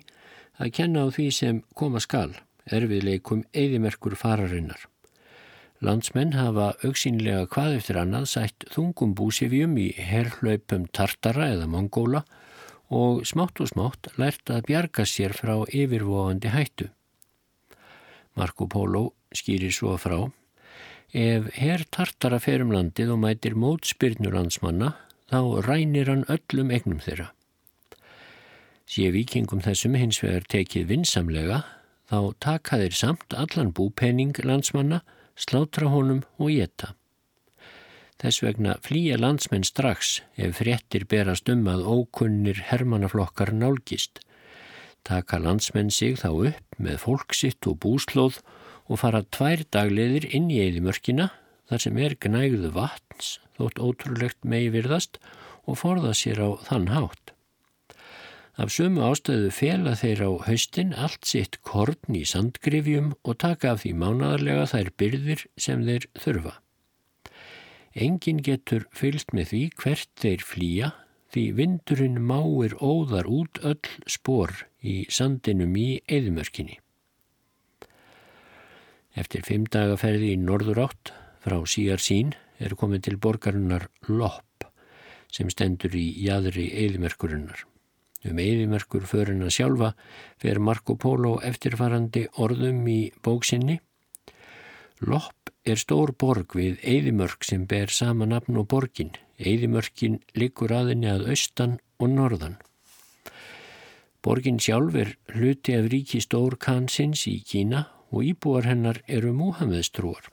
að 0.58 0.74
kenna 0.80 1.06
á 1.06 1.14
því 1.14 1.28
sem 1.30 1.62
koma 1.78 2.02
skal 2.02 2.32
erfiðleikum 2.72 3.44
eðimerkur 3.54 4.16
fararinnar. 4.18 4.86
Landsmenn 5.84 6.32
hafa 6.32 6.70
auksínlega 6.86 7.44
hvað 7.52 7.74
eftir 7.78 7.98
annað 8.00 8.30
sætt 8.30 8.64
þungum 8.72 9.12
búsifjum 9.18 9.76
í 9.76 9.90
herrlaupum 10.00 10.86
tartara 10.88 11.50
eða 11.52 11.68
mongóla 11.68 12.22
og 12.88 13.26
smátt 13.28 13.60
og 13.60 13.68
smátt 13.68 14.08
lært 14.16 14.48
að 14.48 14.64
bjarga 14.70 15.04
sér 15.04 15.36
frá 15.36 15.58
yfirvofandi 15.68 16.54
hættu. 16.54 16.88
Marco 18.36 18.66
Polo 18.72 19.10
skýrir 19.34 19.74
svo 19.74 19.96
frá 20.00 20.18
Ef 21.16 21.52
herr 21.54 21.84
tartara 21.92 22.40
ferum 22.42 22.72
landið 22.74 23.12
og 23.14 23.20
mætir 23.22 23.54
mótspyrnur 23.56 24.34
landsmanna 24.34 24.94
þá 25.30 25.40
rænir 25.66 26.10
hann 26.10 26.26
öllum 26.32 26.72
egnum 26.74 26.98
þeirra. 27.04 27.30
Sér 28.86 29.12
vikingum 29.14 29.62
þessum 29.64 29.96
hins 29.98 30.18
vegar 30.22 30.46
tekið 30.50 30.88
vinsamlega 30.90 31.62
þá 32.10 32.34
taka 32.42 32.78
þeir 32.82 32.94
samt 32.94 33.34
allan 33.34 33.72
búpenning 33.74 34.36
landsmanna, 34.44 35.02
slátra 35.36 35.90
honum 35.92 36.22
og 36.38 36.52
geta. 36.54 36.94
Þess 38.16 38.42
vegna 38.44 38.76
flýja 38.84 39.18
landsmenn 39.20 39.66
strax 39.68 40.20
ef 40.40 40.60
fréttir 40.62 41.04
berast 41.10 41.50
um 41.52 41.66
að 41.68 41.84
ókunnir 41.84 42.62
hermannaflokkar 42.70 43.52
nálgist. 43.52 44.22
Taka 45.04 45.38
landsmenn 45.42 45.92
sig 45.92 46.16
þá 46.22 46.30
upp 46.32 46.78
með 46.80 47.02
fólksitt 47.04 47.68
og 47.68 47.78
búslóð 47.84 48.40
og 48.88 49.02
fara 49.02 49.20
tvær 49.36 49.66
dagleðir 49.74 50.30
inn 50.32 50.48
í 50.50 50.62
eðimörkina 50.64 51.28
þar 51.68 51.84
sem 51.84 52.00
er 52.00 52.16
gnægðu 52.22 52.72
vatns 52.74 53.36
þótt 53.58 53.80
ótrúlegt 53.82 54.40
megi 54.48 54.72
virðast 54.72 55.20
og 55.66 55.80
forða 55.82 56.14
sér 56.16 56.40
á 56.40 56.48
þann 56.64 56.92
hátt. 56.94 57.35
Af 58.56 58.70
sumu 58.72 59.02
ástöðu 59.04 59.50
fela 59.52 59.92
þeir 60.00 60.22
á 60.24 60.30
haustin 60.46 60.94
allt 60.96 61.26
sitt 61.28 61.58
korn 61.60 62.16
í 62.16 62.22
sandgrifjum 62.24 63.10
og 63.20 63.36
taka 63.42 63.74
af 63.74 63.82
því 63.82 63.92
mánadarlega 64.00 64.64
þær 64.70 64.88
byrðir 64.96 65.42
sem 65.60 65.82
þeir 65.84 66.06
þurfa. 66.16 66.54
Engin 67.92 68.40
getur 68.40 68.88
fyllt 68.96 69.36
með 69.36 69.52
því 69.52 69.60
hvert 69.82 70.10
þeir 70.24 70.46
flýja 70.48 70.90
því 71.36 71.44
vindurinn 71.60 72.18
máir 72.24 72.78
óðar 72.80 73.28
út 73.28 73.60
öll 73.60 73.92
spór 74.08 74.56
í 74.80 74.96
sandinum 75.12 75.76
í 75.76 76.00
eðimörkinni. 76.08 76.80
Eftir 79.16 79.44
fimm 79.44 79.68
dagaferði 79.68 80.32
í 80.32 80.40
norður 80.40 80.84
átt 80.88 81.12
frá 81.44 81.60
síjar 81.68 82.00
sín 82.00 82.32
er 82.56 82.72
komin 82.72 83.04
til 83.04 83.20
borgarinnar 83.20 83.90
Lopp 84.08 84.64
sem 85.28 85.52
stendur 85.52 85.92
í 85.92 86.08
jæðri 86.24 86.70
eðimerkurinnar. 86.86 87.66
Um 88.26 88.38
eðimerkur 88.42 89.04
förina 89.06 89.50
sjálfa 89.50 89.92
fer 90.42 90.58
Marco 90.58 90.96
Polo 90.98 91.36
eftirfarandi 91.46 92.24
orðum 92.42 92.80
í 92.90 93.00
bóksinni. 93.22 93.78
Lopp 95.06 95.52
er 95.62 95.78
stór 95.78 96.14
borg 96.18 96.56
við 96.58 96.80
eðimörk 96.82 97.46
sem 97.46 97.66
ber 97.70 97.92
sama 97.92 98.26
nafn 98.26 98.58
og 98.58 98.66
borgin. 98.72 99.12
Eðimörkin 99.38 100.18
likur 100.34 100.72
aðinni 100.74 101.10
að 101.12 101.28
austan 101.34 101.76
og 102.00 102.10
norðan. 102.16 102.56
Borgin 104.26 104.58
sjálf 104.58 104.96
er 104.98 105.12
hluti 105.36 105.76
af 105.78 105.90
ríki 105.92 106.18
stór 106.24 106.56
kansins 106.58 107.28
í 107.30 107.36
Kína 107.46 107.86
og 108.10 108.24
íbúar 108.26 108.66
hennar 108.66 109.02
eru 109.06 109.30
Múhameðstrúar. 109.36 110.32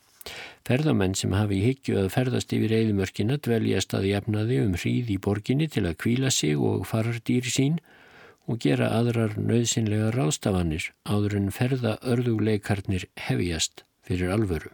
Ferðamenn 0.63 1.15
sem 1.19 1.33
hafi 1.35 1.57
higgju 1.59 1.97
að 1.99 2.13
ferðast 2.13 2.53
yfir 2.55 2.71
eðimörkina 2.77 3.35
dveljast 3.43 3.95
að 3.97 4.05
jafnaði 4.13 4.61
um 4.63 4.77
hríð 4.79 5.09
í 5.11 5.17
borginni 5.25 5.67
til 5.67 5.83
að 5.89 5.97
kvíla 6.05 6.31
sig 6.31 6.55
og 6.55 6.85
farar 6.87 7.19
dýri 7.27 7.51
sín 7.51 7.81
og 8.47 8.61
gera 8.63 8.93
aðrar 8.95 9.35
nöðsynlega 9.39 10.13
rástafanir 10.15 10.87
áður 11.03 11.35
en 11.41 11.51
ferða 11.51 11.97
örðugleikarnir 12.13 13.09
hefjast 13.27 13.83
fyrir 14.07 14.31
alvöru. 14.35 14.71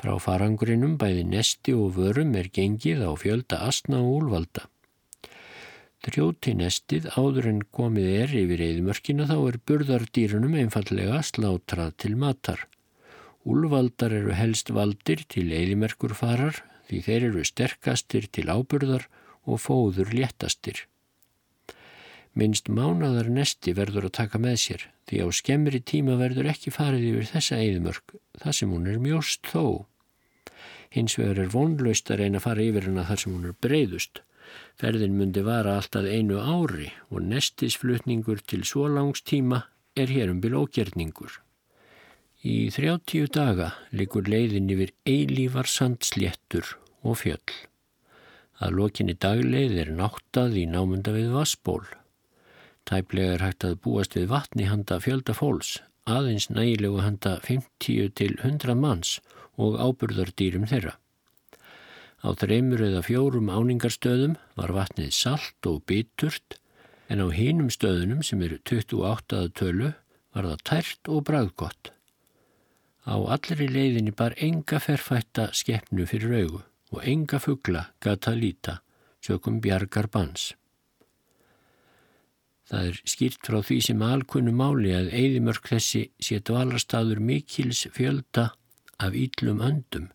Frá 0.00 0.16
farangurinnum 0.20 0.96
bæði 1.00 1.28
nesti 1.28 1.76
og 1.76 1.98
vörum 1.98 2.32
er 2.36 2.48
gengið 2.52 3.04
á 3.04 3.12
fjölda 3.20 3.60
asna 3.68 4.00
og 4.00 4.16
úlvalda. 4.18 4.64
Trjóti 6.04 6.52
nestið 6.56 7.06
áður 7.16 7.50
en 7.52 7.62
komið 7.72 8.08
er 8.18 8.38
yfir 8.44 8.64
eðimörkina 8.64 9.28
þá 9.28 9.36
er 9.38 9.60
burðardýrunum 9.68 10.56
einfallega 10.60 11.20
slátrað 11.24 11.94
til 12.04 12.16
matar. 12.20 12.64
Úlvaldar 13.44 14.14
eru 14.16 14.32
helst 14.32 14.70
valdir 14.72 15.26
til 15.28 15.50
eilimerkurfarar 15.52 16.62
því 16.88 17.00
þeir 17.04 17.28
eru 17.28 17.44
sterkastir 17.44 18.28
til 18.32 18.48
áburðar 18.48 19.04
og 19.44 19.60
fóður 19.60 20.12
léttastir. 20.16 20.86
Minst 22.34 22.70
mánadar 22.72 23.28
nesti 23.30 23.74
verður 23.76 24.08
að 24.08 24.16
taka 24.18 24.40
með 24.42 24.56
sér 24.62 24.86
því 25.06 25.20
á 25.22 25.26
skemmri 25.38 25.80
tíma 25.84 26.16
verður 26.18 26.48
ekki 26.54 26.72
farið 26.74 27.04
yfir 27.10 27.28
þessa 27.34 27.60
eilmörk 27.60 28.16
þar 28.42 28.58
sem 28.58 28.72
hún 28.74 28.88
er 28.90 28.98
mjóst 29.04 29.52
þó. 29.52 29.86
Hins 30.94 31.18
vegar 31.20 31.44
er 31.44 31.52
vonlaust 31.52 32.10
að 32.10 32.24
reyna 32.24 32.40
að 32.40 32.46
fara 32.48 32.64
yfir 32.64 32.88
hana 32.88 33.06
þar 33.10 33.22
sem 33.22 33.36
hún 33.36 33.48
er 33.50 33.56
breyðust. 33.66 34.24
Ferðin 34.80 35.16
myndi 35.18 35.44
vara 35.44 35.76
alltaf 35.78 36.08
einu 36.08 36.40
ári 36.40 36.90
og 37.10 37.22
nestisflutningur 37.28 38.40
til 38.40 38.64
svo 38.66 38.88
langs 38.88 39.22
tíma 39.22 39.66
er 39.94 40.10
hér 40.10 40.32
um 40.32 40.40
bil 40.40 40.56
ógjerningur. 40.64 41.43
Í 42.44 42.68
þrjáttíu 42.68 43.24
daga 43.32 43.70
likur 43.96 44.26
leiðin 44.28 44.66
yfir 44.68 44.90
eilívar 45.08 45.64
sandsléttur 45.64 46.74
og 47.00 47.22
fjöll. 47.22 47.54
Að 48.60 48.74
lokinni 48.76 49.14
dagleið 49.16 49.78
er 49.80 49.92
náttað 49.96 50.58
í 50.60 50.64
námunda 50.68 51.14
við 51.14 51.30
Vassból. 51.32 51.86
Tæplega 52.84 53.38
er 53.38 53.44
hægt 53.46 53.64
að 53.64 53.78
búast 53.86 54.18
við 54.18 54.28
vatni 54.34 54.68
handa 54.68 54.98
fjölda 55.00 55.32
fólks, 55.32 55.78
aðeins 56.04 56.50
nægilegu 56.52 57.00
handa 57.00 57.38
50 57.48 58.12
til 58.20 58.36
100 58.36 58.76
manns 58.76 59.14
og 59.56 59.80
áburðardýrum 59.80 60.68
þeirra. 60.68 60.98
Á 62.20 62.28
þreymur 62.36 62.84
eða 62.90 63.06
fjórum 63.08 63.48
áningarstöðum 63.48 64.36
var 64.60 64.76
vatnið 64.76 65.16
salt 65.16 65.72
og 65.72 65.80
biturt 65.88 66.60
en 67.08 67.24
á 67.24 67.28
hínum 67.32 67.72
stöðunum 67.72 68.20
sem 68.20 68.44
eru 68.44 68.60
28. 68.68 69.48
tölu 69.56 69.94
var 70.36 70.52
það 70.52 70.64
tært 70.68 71.08
og 71.08 71.24
bræðgott. 71.24 71.93
Á 73.04 73.20
allri 73.36 73.66
leiðinni 73.68 74.14
bar 74.16 74.32
enga 74.40 74.78
ferfætta 74.80 75.50
skeppnu 75.52 76.06
fyrir 76.08 76.32
augu 76.40 76.60
og 76.94 77.02
enga 77.04 77.40
fuggla 77.42 77.88
gata 78.00 78.32
líta, 78.32 78.78
sökum 79.20 79.58
bjargar 79.60 80.08
bans. 80.08 80.54
Það 82.64 82.86
er 82.88 83.00
skýrt 83.04 83.42
frá 83.44 83.58
því 83.60 83.76
sem 83.84 84.04
alkunnu 84.06 84.54
máli 84.56 84.94
að 84.96 85.10
eigðimörk 85.18 85.68
þessi 85.68 86.06
sé 86.16 86.38
dvalarstaður 86.40 87.20
mikils 87.20 87.82
fjölda 87.92 88.46
af 88.96 89.18
íllum 89.18 89.60
öndum 89.60 90.06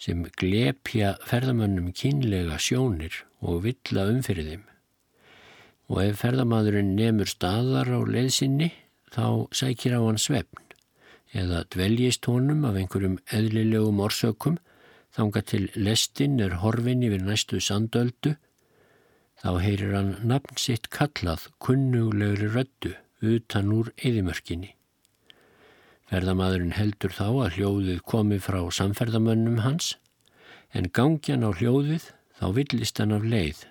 sem 0.00 0.22
glepja 0.40 1.16
ferðamönnum 1.28 1.90
kynlega 1.92 2.56
sjónir 2.62 3.24
og 3.42 3.66
villa 3.66 4.06
umfyrir 4.08 4.48
þeim. 4.48 4.64
Og 5.92 6.00
ef 6.06 6.22
ferðamadurinn 6.22 6.94
nefnur 6.96 7.28
staðar 7.28 7.90
á 7.92 8.00
leiðsynni 8.00 8.70
þá 9.12 9.50
sækir 9.52 9.98
á 9.98 10.00
hann 10.00 10.20
svefn 10.22 10.67
eða 11.36 11.64
dveljist 11.74 12.26
honum 12.30 12.64
af 12.64 12.78
einhverjum 12.78 13.18
eðlilegum 13.34 14.00
orsökum 14.00 14.58
þanga 15.14 15.42
til 15.50 15.68
lestin 15.76 16.38
er 16.40 16.58
horfin 16.62 17.02
yfir 17.06 17.24
næstu 17.24 17.60
sandöldu, 17.64 18.36
þá 19.38 19.50
heyrir 19.62 19.94
hann 19.96 20.16
nafn 20.30 20.58
sitt 20.60 20.88
kallað 20.94 21.48
kunnuglegri 21.64 22.50
röddu 22.54 22.94
utan 23.22 23.72
úr 23.74 23.92
eðimörkinni. 23.96 24.74
Ferðamadurinn 26.08 26.76
heldur 26.78 27.12
þá 27.12 27.26
að 27.28 27.58
hljóðið 27.58 28.00
komi 28.08 28.38
frá 28.40 28.62
samferðamönnum 28.72 29.60
hans, 29.64 29.96
en 30.72 30.88
gangjan 30.88 31.44
á 31.44 31.52
hljóðið 31.52 32.10
þá 32.38 32.46
villist 32.56 33.02
hann 33.02 33.12
af 33.16 33.26
leið, 33.26 33.66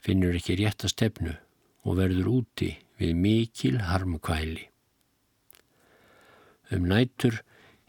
finnur 0.00 0.38
ekki 0.38 0.56
rétt 0.62 0.86
að 0.86 0.94
stefnu 0.94 1.36
og 1.84 2.00
verður 2.00 2.34
úti 2.40 2.74
við 3.00 3.16
mikil 3.16 3.78
harmkvæli. 3.84 4.69
Um 6.70 6.86
nætur 6.90 7.40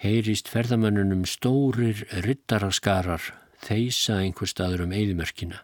heyrist 0.01 0.49
ferðamönnunum 0.49 1.25
stórir 1.29 2.01
rittaraskarar 2.25 3.21
þeisa 3.61 4.21
einhver 4.23 4.49
staður 4.49 4.87
um 4.87 4.95
eðimörkina. 4.97 5.61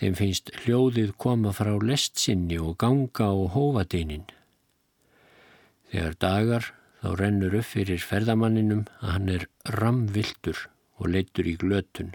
Þeim 0.00 0.16
finnst 0.16 0.52
hljóðið 0.62 1.12
koma 1.20 1.52
frá 1.52 1.74
lestsinni 1.84 2.56
og 2.56 2.78
ganga 2.80 3.28
á 3.28 3.36
hóvadeinin. 3.52 4.24
Þegar 5.92 6.16
dagar 6.24 6.70
þá 7.02 7.08
rennur 7.20 7.56
upp 7.60 7.68
fyrir 7.74 8.00
ferðamanninum 8.00 8.86
að 9.00 9.12
hann 9.12 9.28
er 9.34 9.46
ramvildur 9.76 10.64
og 11.00 11.12
leittur 11.12 11.48
í 11.48 11.56
glötun. 11.60 12.14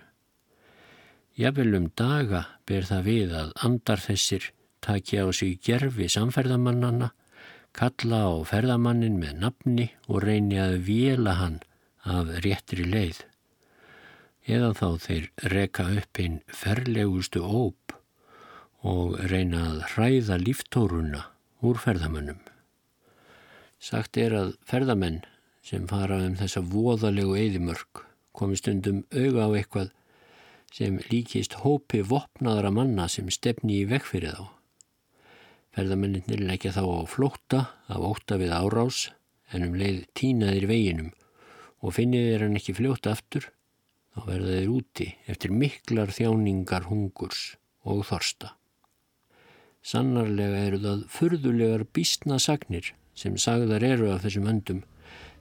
Jafnvel 1.37 1.77
um 1.77 1.87
daga 1.99 2.45
ber 2.65 2.87
það 2.87 3.07
við 3.09 3.37
að 3.37 3.53
andar 3.67 4.01
þessir 4.01 4.49
takja 4.85 5.25
á 5.25 5.29
sig 5.35 5.59
gerfi 5.61 6.07
samferðamannana 6.09 7.11
kalla 7.75 8.19
á 8.31 8.33
ferðamannin 8.47 9.17
með 9.19 9.39
nafni 9.43 9.87
og 10.07 10.23
reyni 10.23 10.59
að 10.63 10.77
vila 10.87 11.35
hann 11.41 11.59
af 12.07 12.31
réttri 12.45 12.85
leið. 12.87 13.19
Eða 14.45 14.71
þá 14.79 14.87
þeir 15.05 15.29
reka 15.51 15.87
upp 15.99 16.21
einn 16.21 16.39
ferlegustu 16.47 17.41
óp 17.43 17.95
og 18.85 19.17
reyna 19.31 19.63
að 19.71 19.79
hræða 19.95 20.37
líftórunna 20.43 21.23
úr 21.65 21.79
ferðamannum. 21.81 22.39
Sagt 23.81 24.17
er 24.21 24.35
að 24.37 24.55
ferðamenn 24.69 25.23
sem 25.65 25.87
fara 25.89 26.21
um 26.23 26.35
þessa 26.39 26.61
voðalegu 26.61 27.35
eðimörk 27.41 28.05
komi 28.37 28.59
stundum 28.59 29.03
auga 29.11 29.47
á 29.47 29.55
eitthvað 29.57 29.91
sem 30.75 30.99
líkist 31.09 31.59
hópi 31.63 32.03
vopnaðra 32.05 32.71
manna 32.73 33.07
sem 33.11 33.31
stefni 33.31 33.81
í 33.81 33.89
vekk 33.89 34.07
fyrir 34.11 34.37
þá. 34.37 34.45
Ferðamennir 35.75 36.39
leggja 36.39 36.71
þá 36.71 36.83
á 36.87 36.99
flótta 37.11 37.61
af 37.91 38.03
óta 38.07 38.39
við 38.39 38.53
árás 38.55 39.09
en 39.51 39.65
um 39.67 39.75
leið 39.75 40.05
tínaðir 40.15 40.69
veginum 40.71 41.11
og 41.83 41.97
finnir 41.97 42.29
þeir 42.29 42.45
hann 42.45 42.59
ekki 42.59 42.75
fljóta 42.77 43.11
aftur 43.11 43.49
þá 44.15 44.21
verða 44.29 44.53
þeir 44.55 44.71
úti 44.71 45.07
eftir 45.27 45.51
miklar 45.51 46.13
þjáningar 46.15 46.87
hungurs 46.87 47.41
og 47.83 48.05
þorsta. 48.07 48.53
Sannarlega 49.85 50.61
eru 50.69 50.79
það 50.81 51.01
furðulegar 51.13 51.83
bísna 51.93 52.39
sagnir 52.41 52.93
sem 53.15 53.35
sagðar 53.37 53.83
eru 53.85 54.13
af 54.13 54.23
þessum 54.25 54.47
öndum. 54.49 54.79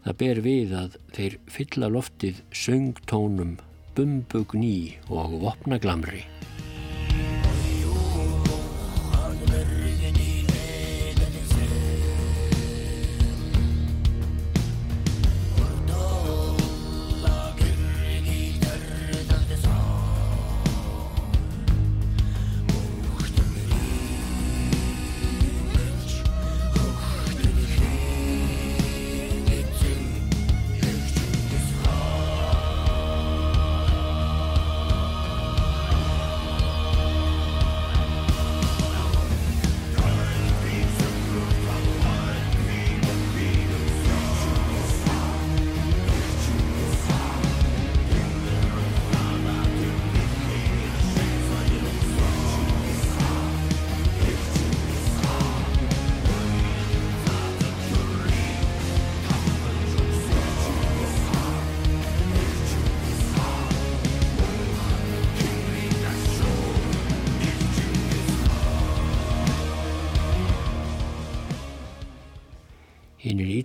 Það 0.04 0.18
ber 0.20 0.40
við 0.44 0.74
að 0.76 0.98
þeir 1.16 1.38
fylla 1.54 1.88
loftið 1.94 2.42
söngtónum, 2.64 3.54
bumbugní 3.96 4.98
og 5.08 5.38
vopnaglamri. 5.46 6.26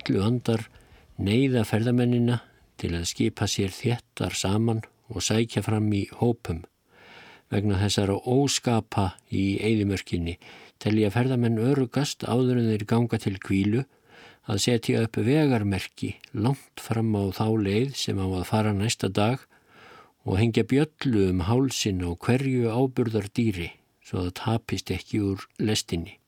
Íllu 0.00 0.22
andar 0.24 0.62
neyða 1.20 1.66
ferðamennina 1.68 2.38
til 2.80 2.94
að 2.96 3.08
skipa 3.10 3.44
sér 3.50 3.72
þéttar 3.74 4.32
saman 4.32 4.80
og 5.12 5.20
sækja 5.26 5.60
fram 5.66 5.90
í 5.92 6.06
hópum. 6.16 6.62
Vegna 7.52 7.76
þessara 7.82 8.16
óskapa 8.16 9.10
í 9.28 9.58
eigðimörkinni 9.60 10.38
telja 10.80 11.10
ferðamenn 11.12 11.60
örugast 11.60 12.24
áður 12.24 12.62
en 12.62 12.70
þeir 12.70 12.86
ganga 12.88 13.20
til 13.20 13.34
kvílu 13.42 13.82
að 14.48 14.62
setja 14.64 15.02
upp 15.04 15.18
vegarmerki 15.20 16.14
langt 16.32 16.80
fram 16.80 17.12
á 17.12 17.28
þá 17.36 17.46
leið 17.66 17.92
sem 18.00 18.22
á 18.22 18.24
að 18.30 18.46
fara 18.48 18.72
næsta 18.72 19.10
dag 19.12 19.44
og 20.24 20.40
hengja 20.40 20.64
bjöllu 20.64 21.26
um 21.34 21.44
hálsin 21.50 22.00
á 22.00 22.16
hverju 22.16 22.72
áburðar 22.72 23.28
dýri 23.36 23.68
svo 24.00 24.24
það 24.24 24.32
tapist 24.40 24.94
ekki 24.96 25.20
úr 25.20 25.44
lestinni. 25.60 26.19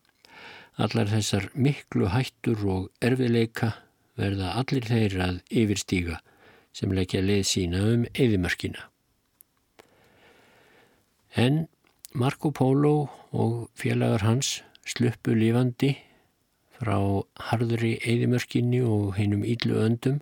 Allar 0.80 1.10
þessar 1.10 1.50
miklu 1.52 2.06
hættur 2.08 2.62
og 2.64 2.84
erfiðleika 3.04 3.74
verða 4.16 4.54
allir 4.56 4.86
þeir 4.88 5.16
að 5.20 5.40
yfirstíga 5.50 6.20
sem 6.72 6.94
leggja 6.96 7.20
leið 7.20 7.44
sína 7.44 7.82
um 7.90 8.06
eðimörkina. 8.14 8.86
En 11.36 11.66
Marco 12.16 12.52
Polo 12.56 13.10
og 13.32 13.68
félagar 13.76 14.24
hans 14.24 14.62
sluppu 14.88 15.36
lífandi 15.36 15.92
frá 16.78 16.96
harðri 17.50 17.98
eðimörkinni 18.08 18.80
og 18.84 19.12
heinum 19.18 19.44
íllu 19.44 19.76
öndum 19.84 20.18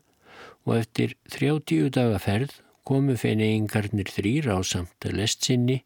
og 0.67 0.81
eftir 0.81 1.15
30 1.31 1.95
daga 1.95 2.19
ferð 2.23 2.59
komu 2.87 3.15
feineingarnir 3.15 4.11
þrýr 4.11 4.51
á 4.51 4.59
samt 4.67 5.07
lestsinni 5.15 5.81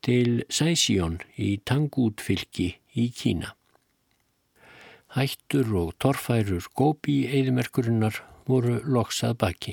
til 0.00 0.44
Sæsjón 0.48 1.20
í 1.36 1.58
Tangútfylki 1.68 2.72
í 2.96 3.08
Kína. 3.12 3.57
Hættur 5.18 5.72
og 5.74 5.88
torfærur 5.98 6.62
gópi 6.78 7.24
eðimerkurinnar 7.26 8.20
voru 8.46 8.76
loksað 8.86 9.32
baki. 9.40 9.72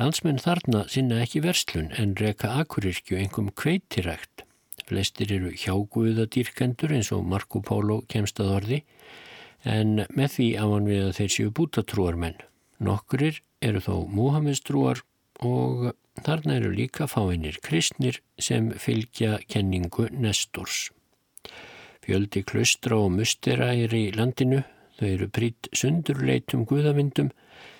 Landsmenn 0.00 0.40
þarna 0.40 0.86
sinna 0.88 1.18
ekki 1.20 1.42
verslun 1.44 1.90
en 2.00 2.14
reka 2.16 2.54
akurirkju 2.62 3.18
engum 3.20 3.50
kveitirægt. 3.52 4.46
Flestir 4.88 5.34
eru 5.36 5.52
hjáguðadýrkendur 5.52 6.96
eins 6.96 7.12
og 7.12 7.28
Marco 7.28 7.60
Polo 7.60 8.00
kemst 8.08 8.40
að 8.40 8.54
orði 8.54 8.80
en 9.76 10.00
með 10.16 10.32
því 10.38 10.48
áan 10.64 10.88
við 10.88 11.04
að 11.10 11.14
þeir 11.20 11.36
séu 11.36 11.54
bútatrúarmenn. 11.60 12.40
Nokkurir 12.80 13.44
eru 13.60 13.84
þó 13.84 13.94
Múhamestrúar 14.08 15.04
og 15.44 15.90
þarna 16.24 16.56
eru 16.56 16.72
líka 16.72 17.04
fáinir 17.04 17.60
kristnir 17.60 18.22
sem 18.40 18.72
fylgja 18.80 19.42
kenningu 19.44 20.08
Nestors. 20.08 20.86
Fjöldi 22.04 22.42
klustra 22.44 22.98
og 23.00 23.14
mustera 23.16 23.70
er 23.72 23.92
í 23.96 24.10
landinu, 24.12 24.60
þau 24.98 25.06
eru 25.08 25.28
prýtt 25.32 25.70
sundurleitum 25.72 26.66
guðavindum 26.68 27.30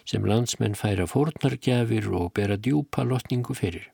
sem 0.09 0.25
landsmenn 0.25 0.77
færa 0.79 1.07
fórnargjafir 1.09 2.09
og 2.13 2.33
bera 2.37 2.57
djúpa 2.57 3.05
lotningu 3.05 3.57
fyrir. 3.57 3.91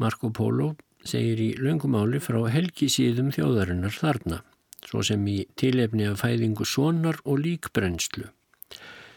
Marco 0.00 0.30
Polo 0.32 0.74
segir 1.04 1.40
í 1.44 1.50
löngumáli 1.60 2.20
frá 2.24 2.40
helgisíðum 2.48 3.30
þjóðarinnar 3.36 3.92
þarna, 3.92 4.42
svo 4.88 5.04
sem 5.04 5.26
í 5.28 5.42
tilefni 5.60 6.08
af 6.08 6.22
fæðingu 6.24 6.64
sonar 6.64 7.20
og 7.24 7.42
líkbrennslu. 7.44 8.30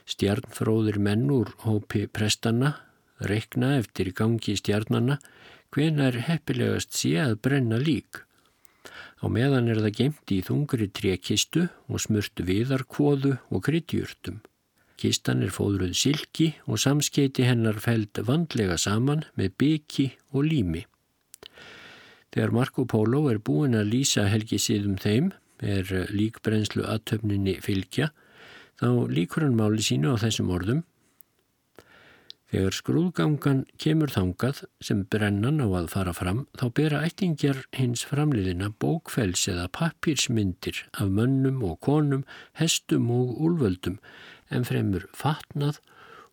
Stjarnfróðir 0.04 1.00
menn 1.00 1.30
úr 1.32 1.54
hópi 1.64 2.10
prestanna 2.12 2.76
reikna 3.24 3.78
eftir 3.80 4.12
gangi 4.16 4.56
stjarnanna 4.60 5.20
hvena 5.74 6.10
er 6.12 6.20
heppilegast 6.28 6.94
sé 6.98 7.16
að 7.22 7.40
brenna 7.46 7.80
lík. 7.80 8.26
Á 9.24 9.32
meðan 9.32 9.70
er 9.72 9.80
það 9.80 9.94
gemt 10.00 10.32
í 10.36 10.42
þungri 10.44 10.90
trekistu 10.92 11.70
og 11.88 12.02
smurtu 12.04 12.44
viðarkvoðu 12.44 13.38
og 13.56 13.62
kryddjúrtum. 13.64 14.42
Kistan 15.00 15.44
er 15.44 15.54
fóðruð 15.56 15.96
silki 15.96 16.50
og 16.68 16.82
samskeiti 16.84 17.46
hennar 17.48 17.80
fæld 17.84 18.20
vandlega 18.28 18.76
saman 18.80 19.24
með 19.40 19.56
byggi 19.64 20.10
og 20.36 20.44
lími. 20.52 20.84
Þegar 22.36 22.54
Marco 22.56 22.84
Polo 22.90 23.30
er 23.32 23.40
búin 23.40 23.78
að 23.80 23.94
lýsa 23.94 24.26
helgisíðum 24.28 25.00
þeim, 25.00 25.32
er 25.64 25.88
líkbrennslu 26.12 26.84
aðtöfninni 26.84 27.60
fylgja, 27.64 28.10
þá 28.76 29.08
líkur 29.08 29.48
hann 29.48 29.56
máli 29.56 29.86
sínu 29.86 30.18
á 30.18 30.20
þessum 30.20 30.52
orðum. 30.52 30.84
Þegar 32.54 32.76
skrúðgangan 32.78 33.62
kemur 33.82 34.12
þangað 34.14 34.60
sem 34.86 35.00
brennan 35.10 35.58
á 35.58 35.74
að 35.74 35.88
fara 35.90 36.12
fram 36.14 36.44
þá 36.54 36.66
bera 36.78 37.00
ættingjar 37.02 37.64
hins 37.74 38.04
framliðina 38.06 38.68
bókfells 38.78 39.48
eða 39.50 39.72
pappirsmyndir 39.74 40.84
af 40.94 41.10
mönnum 41.10 41.64
og 41.66 41.80
konum, 41.82 42.22
hestum 42.62 43.10
og 43.10 43.42
úlvöldum 43.42 43.98
en 44.54 44.70
fremur 44.70 45.10
fatnað 45.18 45.82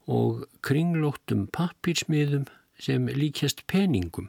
og 0.05 0.45
kringlóttum 0.61 1.49
pappirsmiðum 1.57 2.45
sem 2.77 3.09
líkjast 3.09 3.65
peningum. 3.65 4.29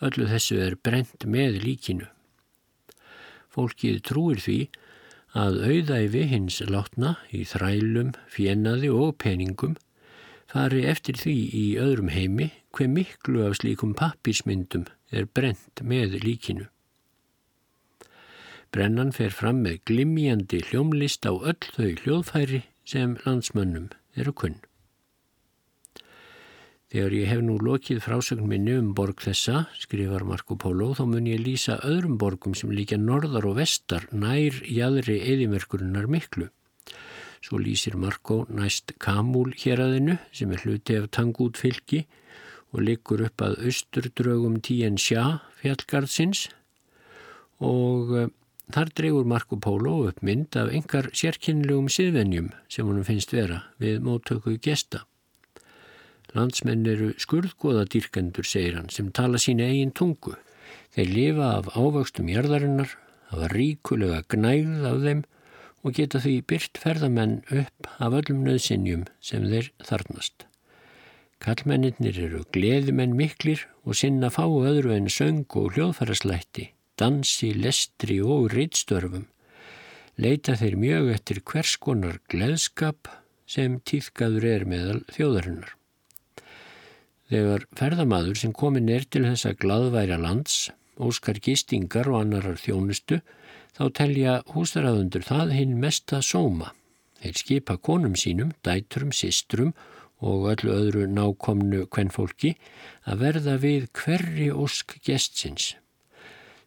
Öllu 0.00 0.32
þessu 0.32 0.56
er 0.64 0.80
brent 0.80 1.28
með 1.28 1.60
líkinu. 1.68 2.08
Fólkið 3.52 4.00
trúir 4.08 4.40
því 4.40 4.60
að 5.36 5.66
auðæfi 5.68 6.28
hins 6.32 6.62
látna 6.64 7.18
í 7.28 7.44
þrælum, 7.44 8.16
fjenaði 8.24 8.88
og 8.88 9.18
peningum 9.20 9.76
fari 10.54 10.84
eftir 10.86 11.18
því 11.18 11.34
í 11.58 11.64
öðrum 11.82 12.12
heimi 12.14 12.52
hver 12.76 12.90
miklu 12.92 13.42
af 13.42 13.56
slíkum 13.58 13.94
pappismyndum 13.98 14.84
er 15.10 15.26
brent 15.26 15.82
með 15.82 16.14
líkinu. 16.22 16.68
Brennan 18.74 19.10
fer 19.14 19.34
fram 19.34 19.64
með 19.66 19.80
glimjandi 19.90 20.60
hljómlist 20.68 21.26
á 21.26 21.34
öll 21.34 21.58
þau 21.74 21.90
hljóðfæri 22.04 22.62
sem 22.86 23.18
landsmönnum 23.26 23.90
eru 24.14 24.34
kunn. 24.34 24.56
Þegar 26.94 27.14
ég 27.18 27.30
hef 27.32 27.40
nú 27.42 27.58
lokið 27.58 28.04
frásögn 28.04 28.46
minni 28.46 28.76
um 28.78 28.92
borg 28.94 29.18
þessa, 29.22 29.64
skrifar 29.82 30.22
Marco 30.22 30.54
Polo, 30.54 30.92
þá 30.94 31.08
mun 31.10 31.26
ég 31.26 31.42
lýsa 31.42 31.80
öðrum 31.82 32.14
borgum 32.22 32.54
sem 32.54 32.70
líka 32.70 32.94
norðar 32.94 33.48
og 33.50 33.56
vestar 33.58 34.06
nær 34.14 34.60
jæðri 34.62 35.18
eðimerkurinnar 35.32 36.06
miklu. 36.06 36.52
Svo 37.44 37.58
lýsir 37.60 37.98
Marko 38.00 38.46
næst 38.48 38.94
Kamúl 39.04 39.50
héræðinu 39.60 40.14
sem 40.32 40.52
er 40.54 40.62
hluti 40.64 40.94
af 40.96 41.10
Tangút 41.12 41.58
fylki 41.60 42.06
og 42.72 42.86
liggur 42.86 43.20
upp 43.26 43.42
að 43.44 43.58
austurdrögum 43.68 44.62
Tien 44.64 44.96
Xia 44.96 45.42
fjallgarðsins 45.58 46.46
og 47.60 48.14
eh, 48.16 48.30
þar 48.72 48.92
dregur 48.96 49.28
Marko 49.28 49.58
Pólo 49.60 49.92
upp 50.08 50.22
mynd 50.24 50.56
af 50.56 50.72
engar 50.72 51.10
sérkynlegum 51.12 51.90
siðvenjum 51.92 52.48
sem 52.72 52.88
honum 52.88 53.04
finnst 53.04 53.36
vera 53.36 53.60
við 53.76 54.00
móttöku 54.06 54.56
gesta. 54.56 55.02
Landsmenn 56.32 56.88
eru 56.88 57.12
skurðgóða 57.20 57.84
dýrkendur, 57.92 58.48
segir 58.48 58.80
hann, 58.80 58.88
sem 58.88 59.12
tala 59.12 59.36
sína 59.38 59.68
eigin 59.68 59.92
tungu. 59.92 60.32
Þeir 60.96 61.12
lifa 61.12 61.52
af 61.60 61.68
ávöxtum 61.76 62.32
jarðarinnar, 62.32 62.88
hafa 63.28 63.52
ríkulega 63.52 64.24
gnægð 64.32 64.88
af 64.88 65.04
þeim 65.04 65.22
og 65.84 65.94
geta 65.98 66.20
því 66.24 66.38
byrt 66.48 66.80
ferðamenn 66.80 67.36
upp 67.52 67.88
af 68.00 68.16
öllum 68.20 68.40
nöðsinjum 68.46 69.04
sem 69.20 69.44
þeir 69.50 69.70
þarnast. 69.84 70.46
Kallmennir 71.44 72.16
eru 72.24 72.40
gleðimenn 72.56 73.12
miklir 73.18 73.66
og 73.84 73.98
sinna 74.00 74.30
fáu 74.32 74.62
öðru 74.64 74.94
en 74.96 75.10
söng 75.12 75.44
og 75.60 75.74
hljóðfæraslætti, 75.76 76.70
dansi, 76.96 77.52
lestri 77.52 78.20
og 78.24 78.54
reytstörfum. 78.54 79.26
Leita 80.16 80.54
þeir 80.56 80.78
mjög 80.80 81.10
eftir 81.18 81.42
hvers 81.44 81.76
konar 81.76 82.20
gleðskap 82.32 83.10
sem 83.50 83.80
týðkaður 83.84 84.46
er 84.54 84.64
meðal 84.70 85.00
þjóðarinnar. 85.12 85.74
Þegar 87.28 87.64
ferðamadur 87.76 88.38
sem 88.38 88.52
komin 88.54 88.88
er 88.92 89.04
til 89.04 89.24
þessa 89.26 89.54
gladværa 89.58 90.16
lands, 90.22 90.70
óskar 90.96 91.40
gistingar 91.42 92.08
og 92.12 92.22
annarar 92.22 92.56
þjónustu, 92.60 93.20
þá 93.74 93.84
telja 93.98 94.38
húsraðundur 94.54 95.26
það 95.26 95.52
hinn 95.58 95.76
mesta 95.82 96.20
sóma. 96.22 96.72
Þeir 97.24 97.38
skipa 97.40 97.76
konum 97.80 98.14
sínum, 98.18 98.52
dætrum, 98.66 99.12
sistrum 99.14 99.72
og 100.24 100.46
öllu 100.52 100.74
öðru 100.74 101.06
nákomnu 101.10 101.86
kvennfólki 101.90 102.54
að 103.08 103.24
verða 103.24 103.56
við 103.62 103.88
hverri 103.96 104.50
ósk 104.52 104.98
gestsins. 105.04 105.74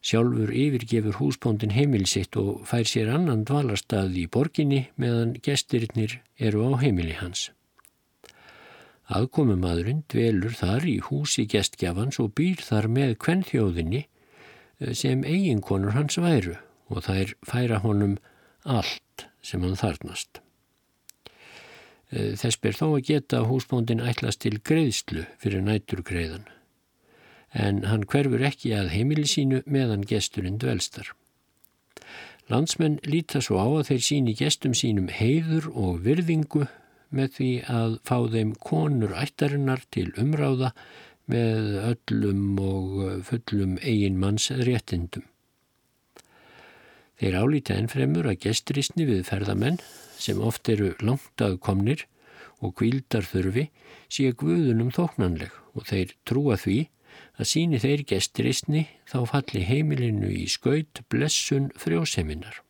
Sjálfur 0.04 0.52
yfirgefur 0.54 1.18
húspóndin 1.20 1.74
heimilsitt 1.76 2.38
og 2.40 2.68
fær 2.70 2.86
sér 2.88 3.10
annan 3.16 3.46
dvalarstað 3.48 4.16
í 4.22 4.28
borginni 4.32 4.86
meðan 4.96 5.36
gestirinnir 5.44 6.20
eru 6.38 6.68
á 6.70 6.72
heimili 6.84 7.18
hans. 7.18 7.50
Aðkomumadurinn 9.08 10.04
dvelur 10.12 10.54
þar 10.60 10.86
í 10.86 10.98
húsi 11.08 11.48
gestgjafans 11.48 12.20
og 12.20 12.34
býr 12.36 12.62
þar 12.62 12.90
með 12.92 13.18
kvennþjóðinni 13.24 14.06
sem 14.94 15.24
eiginkonur 15.26 15.96
hans 15.96 16.20
væru 16.22 16.58
og 16.90 17.06
þær 17.08 17.34
færa 17.48 17.82
honum 17.84 18.18
allt 18.64 19.28
sem 19.44 19.64
hann 19.64 19.80
þarnast. 19.80 20.42
Eh, 22.12 22.36
þess 22.40 22.60
ber 22.64 22.76
þó 22.78 22.86
að 22.94 23.06
geta 23.10 23.42
að 23.42 23.50
húsbóndin 23.52 24.04
ætlas 24.04 24.40
til 24.40 24.58
greiðslu 24.64 25.26
fyrir 25.42 25.64
næturgreiðan, 25.66 26.48
en 27.52 27.84
hann 27.92 28.08
hverfur 28.08 28.44
ekki 28.48 28.74
að 28.78 28.94
heimili 28.96 29.28
sínu 29.28 29.64
meðan 29.66 30.06
gesturinn 30.08 30.60
dvelstar. 30.62 31.12
Landsmenn 32.48 33.02
líta 33.04 33.42
svo 33.44 33.60
á 33.60 33.68
að 33.68 33.90
þeir 33.90 34.04
síni 34.06 34.36
gestum 34.40 34.76
sínum 34.78 35.10
heiður 35.12 35.68
og 35.74 36.04
virðingu 36.06 36.64
með 37.12 37.34
því 37.36 37.52
að 37.72 37.98
fá 38.08 38.18
þeim 38.32 38.54
konur 38.64 39.16
ættarinnar 39.20 39.84
til 39.92 40.08
umráða 40.20 40.72
með 41.28 41.74
öllum 41.92 42.62
og 42.64 42.94
fullum 43.28 43.76
eigin 43.84 44.20
manns 44.22 44.48
réttindum. 44.52 45.28
Þeir 47.18 47.40
álíta 47.42 47.78
ennfremur 47.78 48.28
að 48.30 48.44
gesturisni 48.46 49.08
við 49.10 49.24
ferðamenn 49.30 49.80
sem 50.22 50.42
oft 50.44 50.70
eru 50.70 50.92
langt 51.02 51.42
að 51.42 51.58
komnir 51.66 52.06
og 52.62 52.76
kvíldar 52.78 53.26
þurfi 53.26 53.68
sé 54.10 54.30
guðunum 54.38 54.94
þóknanleg 54.94 55.54
og 55.74 55.90
þeir 55.90 56.14
trúa 56.30 56.58
því 56.62 56.78
að 57.38 57.50
síni 57.50 57.82
þeir 57.82 58.04
gesturisni 58.12 58.86
þá 59.10 59.20
falli 59.32 59.64
heimilinu 59.66 60.30
í 60.30 60.46
skaut 60.50 61.02
blessun 61.10 61.70
frjóseminar. 61.78 62.62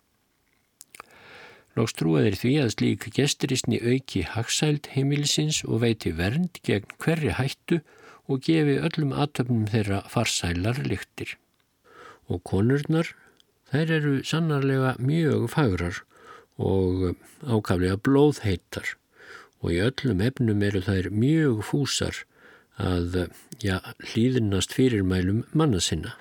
Lóks 1.77 1.93
trúa 1.93 2.23
þeir 2.25 2.39
því 2.41 2.53
að 2.63 2.73
slík 2.73 3.07
gesturisni 3.13 3.79
auki 3.83 4.23
hagsæld 4.25 4.89
heimilisins 4.95 5.61
og 5.67 5.83
veiti 5.83 6.13
vernd 6.17 6.57
gegn 6.65 6.95
hverri 7.03 7.35
hættu 7.37 7.83
og 8.27 8.41
gefi 8.47 8.79
öllum 8.83 9.13
atöfnum 9.13 9.67
þeirra 9.71 10.01
farsælar 10.11 10.81
lyktir. 10.87 11.35
Og 12.27 12.41
konurnar, 12.43 13.11
þær 13.72 13.91
eru 13.97 14.13
sannarlega 14.28 14.95
mjög 14.99 15.49
fagrar 15.53 16.01
og 16.57 17.18
ákaflega 17.43 17.99
blóðheitar 18.01 18.95
og 19.61 19.74
í 19.74 19.82
öllum 19.84 20.24
efnum 20.24 20.63
eru 20.63 20.82
þær 20.86 21.11
mjög 21.11 21.61
fúsar 21.68 22.24
að 22.78 23.28
ja, 23.63 23.82
hlýðinast 24.13 24.76
fyrirmælum 24.78 25.43
manna 25.57 25.82
sinna. 25.82 26.13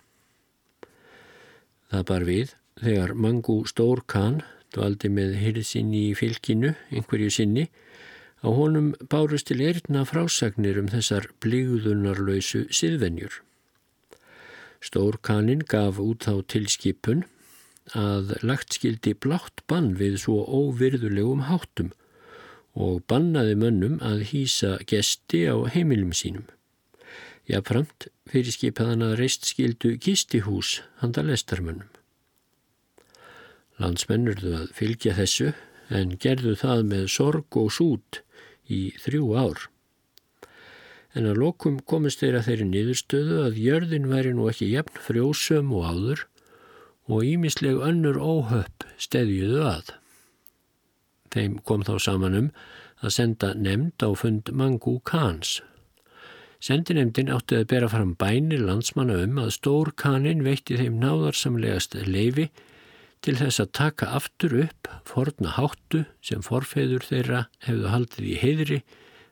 Það 1.93 2.07
bar 2.11 2.25
við 2.27 2.55
þegar 2.81 3.13
Mangu 3.15 3.59
Stórkan 3.69 4.41
dvaldi 4.75 5.11
með 5.13 5.37
hyrðsinn 5.41 5.93
í 5.95 6.07
fylkinu 6.17 6.75
einhverju 6.91 7.33
sinni 7.33 7.69
Á 8.47 8.53
honum 8.53 8.93
bárust 9.11 9.49
til 9.49 9.63
erðna 9.65 10.05
frásagnir 10.07 10.77
um 10.79 10.87
þessar 10.93 11.31
blíðunarlausu 11.43 12.67
siðvenjur. 12.71 13.41
Stórkanin 14.79 15.65
gaf 15.67 15.99
út 15.99 16.29
á 16.29 16.39
tilskipun 16.45 17.25
að 17.95 18.35
lagt 18.43 18.75
skildi 18.79 19.15
blátt 19.15 19.63
bann 19.71 19.95
við 20.01 20.19
svo 20.25 20.41
óvirðulegum 20.43 21.47
háttum 21.47 21.93
og 22.77 23.05
bannaði 23.09 23.55
mönnum 23.57 24.01
að 24.05 24.25
hýsa 24.33 24.77
gesti 24.91 25.47
á 25.49 25.57
heimilum 25.71 26.13
sínum. 26.13 26.45
Jáframt 27.47 28.09
fyrir 28.27 28.53
skipaðan 28.53 29.05
að 29.07 29.17
reist 29.21 29.47
skildu 29.47 29.95
gistihús 30.03 30.81
handa 31.01 31.23
lestarmönnum. 31.23 31.89
Landsmennurðu 33.79 34.53
að 34.57 34.69
fylgja 34.75 35.15
þessu 35.15 35.53
en 35.95 36.17
gerðu 36.19 36.57
það 36.59 36.85
með 36.91 37.09
sorg 37.13 37.59
og 37.61 37.71
sút 37.73 38.23
í 38.67 38.91
þrjú 38.99 39.33
ár. 39.39 39.67
En 41.17 41.29
að 41.31 41.39
lokum 41.41 41.79
komist 41.81 42.21
þeirra 42.21 42.43
þeirri 42.45 42.67
niðurstöðu 42.69 43.45
að 43.47 43.61
jörðin 43.63 44.09
væri 44.11 44.35
nú 44.37 44.51
ekki 44.51 44.73
jafn 44.73 44.99
frjósum 45.07 45.71
og 45.77 45.87
áður 45.87 46.25
og 47.07 47.25
ímisleg 47.25 47.79
önnur 47.79 48.19
óhöpp 48.19 48.87
steðjuðu 48.99 49.63
að. 49.67 49.95
Þeim 51.35 51.59
kom 51.67 51.85
þá 51.87 51.97
saman 52.03 52.39
um 52.39 52.51
að 53.05 53.15
senda 53.19 53.53
nefnd 53.55 54.03
á 54.03 54.11
fund 54.17 54.53
Mangu 54.57 54.99
Khans. 55.07 55.61
Sendinemdin 56.63 57.31
átti 57.31 57.59
að 57.61 57.69
bera 57.71 57.89
fram 57.93 58.15
bænir 58.19 58.63
landsmanna 58.65 59.19
um 59.27 59.37
að 59.43 59.53
stór 59.59 59.93
kanin 60.01 60.43
veitti 60.47 60.79
þeim 60.81 60.97
náðarsamlegast 61.03 61.99
leifi 62.09 62.49
til 63.23 63.37
þess 63.37 63.61
að 63.63 63.75
taka 63.77 64.09
aftur 64.17 64.55
upp 64.65 64.89
forna 65.07 65.53
háttu 65.57 66.05
sem 66.25 66.43
forfeður 66.45 67.05
þeirra 67.05 67.43
hefðu 67.67 67.93
haldið 67.93 68.31
í 68.31 68.37
heiðri 68.41 68.81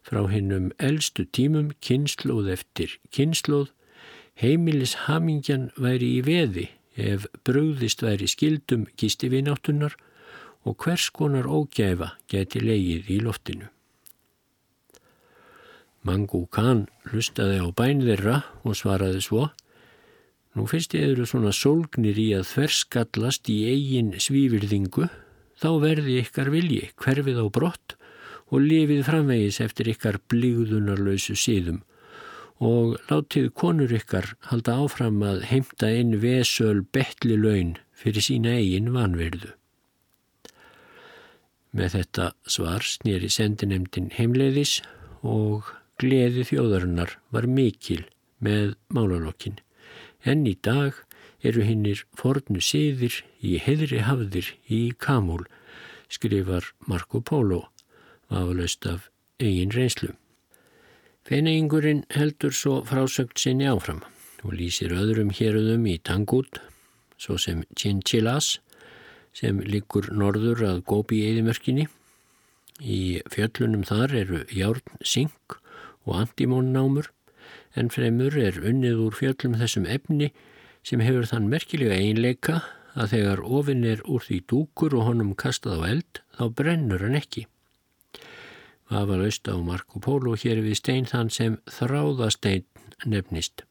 frá 0.04 0.20
hinnum 0.28 0.70
eldstu 0.78 1.24
tímum 1.24 1.72
kynnslóð 1.84 2.50
eftir 2.58 2.98
kynnslóð, 3.16 3.70
heimilis 4.36 4.94
hamingjan 5.06 5.70
væri 5.80 6.18
í 6.18 6.24
veði 6.26 6.68
ef 6.96 7.26
brugðist 7.46 8.02
væri 8.04 8.28
skildum 8.30 8.86
kisti 8.96 9.30
vináttunar 9.32 9.96
og 10.64 10.76
hvers 10.80 11.10
konar 11.10 11.48
ógæfa 11.48 12.14
geti 12.30 12.62
leigið 12.62 13.10
í 13.10 13.18
loftinu. 13.24 13.68
Mangu 16.04 16.44
Khan 16.52 16.86
hlustaði 17.08 17.60
á 17.64 17.68
bænðirra 17.72 18.40
og 18.62 18.76
svaraði 18.76 19.22
svo 19.24 19.50
Nú 20.54 20.68
fyrst 20.70 20.92
ég 20.94 21.08
eru 21.10 21.24
svona 21.26 21.50
sólgnir 21.50 22.18
í 22.20 22.28
að 22.36 22.44
þverskallast 22.52 23.48
í 23.50 23.56
eigin 23.72 24.12
svífyrðingu, 24.22 25.08
þá 25.58 25.70
verði 25.82 26.20
ykkar 26.20 26.50
vilji 26.54 26.92
hverfið 27.02 27.40
á 27.42 27.46
brott 27.50 27.96
og 28.54 28.62
lifið 28.62 29.02
framvegis 29.08 29.58
eftir 29.64 29.90
ykkar 29.90 30.20
blíðunarlausu 30.30 31.34
síðum 31.34 31.80
og 32.62 32.96
látið 33.10 33.50
konur 33.58 33.92
ykkar 33.94 34.34
halda 34.50 34.76
áfram 34.84 35.22
að 35.26 35.44
heimta 35.50 35.90
inn 35.90 36.18
vesöl 36.22 36.84
betli 36.94 37.36
laun 37.38 37.74
fyrir 37.98 38.22
sína 38.22 38.54
eigin 38.60 38.92
vanverðu. 38.94 39.54
Með 41.74 41.96
þetta 41.98 42.30
svar 42.46 42.86
snýri 42.86 43.30
sendinemdin 43.32 44.12
heimleiðis 44.14 44.78
og 45.26 45.72
gleði 45.98 46.44
þjóðarinnar 46.46 47.16
var 47.34 47.48
mikil 47.50 48.04
með 48.38 48.76
málalokkin 48.94 49.58
en 50.24 50.46
í 50.46 50.54
dag 50.62 50.94
eru 51.44 51.64
hinnir 51.66 52.04
fornu 52.16 52.62
siðir 52.64 53.20
í 53.44 53.58
heðri 53.60 54.00
hafðir 54.06 54.54
í 54.72 54.94
Kamúl, 54.96 55.44
skrifar 56.08 56.70
Marco 56.88 57.20
Polo, 57.20 57.66
aflaust 58.30 58.86
af 58.88 59.10
eigin 59.42 59.74
reynslu. 59.74 60.14
Feiningurinn 61.24 62.02
heldur 62.12 62.52
svo 62.52 62.82
frásögt 62.84 63.40
sinni 63.40 63.64
áfram 63.64 64.02
og 64.44 64.50
lýsir 64.58 64.92
öðrum 64.92 65.30
héröðum 65.32 65.86
í 65.88 65.94
Tangut, 66.04 66.58
svo 67.16 67.38
sem 67.40 67.62
Chinchilas, 67.80 68.58
sem 69.32 69.62
liggur 69.64 70.10
norður 70.12 70.60
að 70.68 70.82
gópi 70.90 71.22
í 71.22 71.30
eðimörkinni. 71.30 71.86
Í 72.84 73.22
fjöllunum 73.32 73.86
þar 73.88 74.12
eru 74.20 74.42
járn, 74.52 74.84
sink 75.00 75.56
og 76.04 76.18
antimónnámur 76.26 77.08
en 77.72 77.88
fremur 77.88 78.36
er 78.36 78.60
unnið 78.60 79.00
úr 79.06 79.16
fjöllum 79.16 79.56
þessum 79.62 79.88
efni 79.88 80.28
sem 80.84 81.00
hefur 81.00 81.24
þann 81.32 81.48
merkilega 81.48 81.96
einleika 82.04 82.60
að 82.92 83.16
þegar 83.16 83.46
ofinn 83.48 83.88
er 83.88 84.04
úr 84.04 84.28
því 84.28 84.42
dúkur 84.52 85.00
og 85.00 85.08
honum 85.08 85.32
kastað 85.32 85.80
á 85.80 85.88
eld 85.88 86.24
þá 86.36 86.44
brennur 86.60 87.08
hann 87.08 87.16
ekki. 87.16 87.48
Það 88.90 89.06
var 89.10 89.26
austa 89.26 89.54
á 89.56 89.58
Marco 89.64 90.00
Polo 90.00 90.34
hér 90.36 90.60
við 90.64 90.80
stein 90.80 91.08
þann 91.08 91.30
sem 91.32 91.60
þráðastein 91.78 92.66
nefnist 93.08 93.64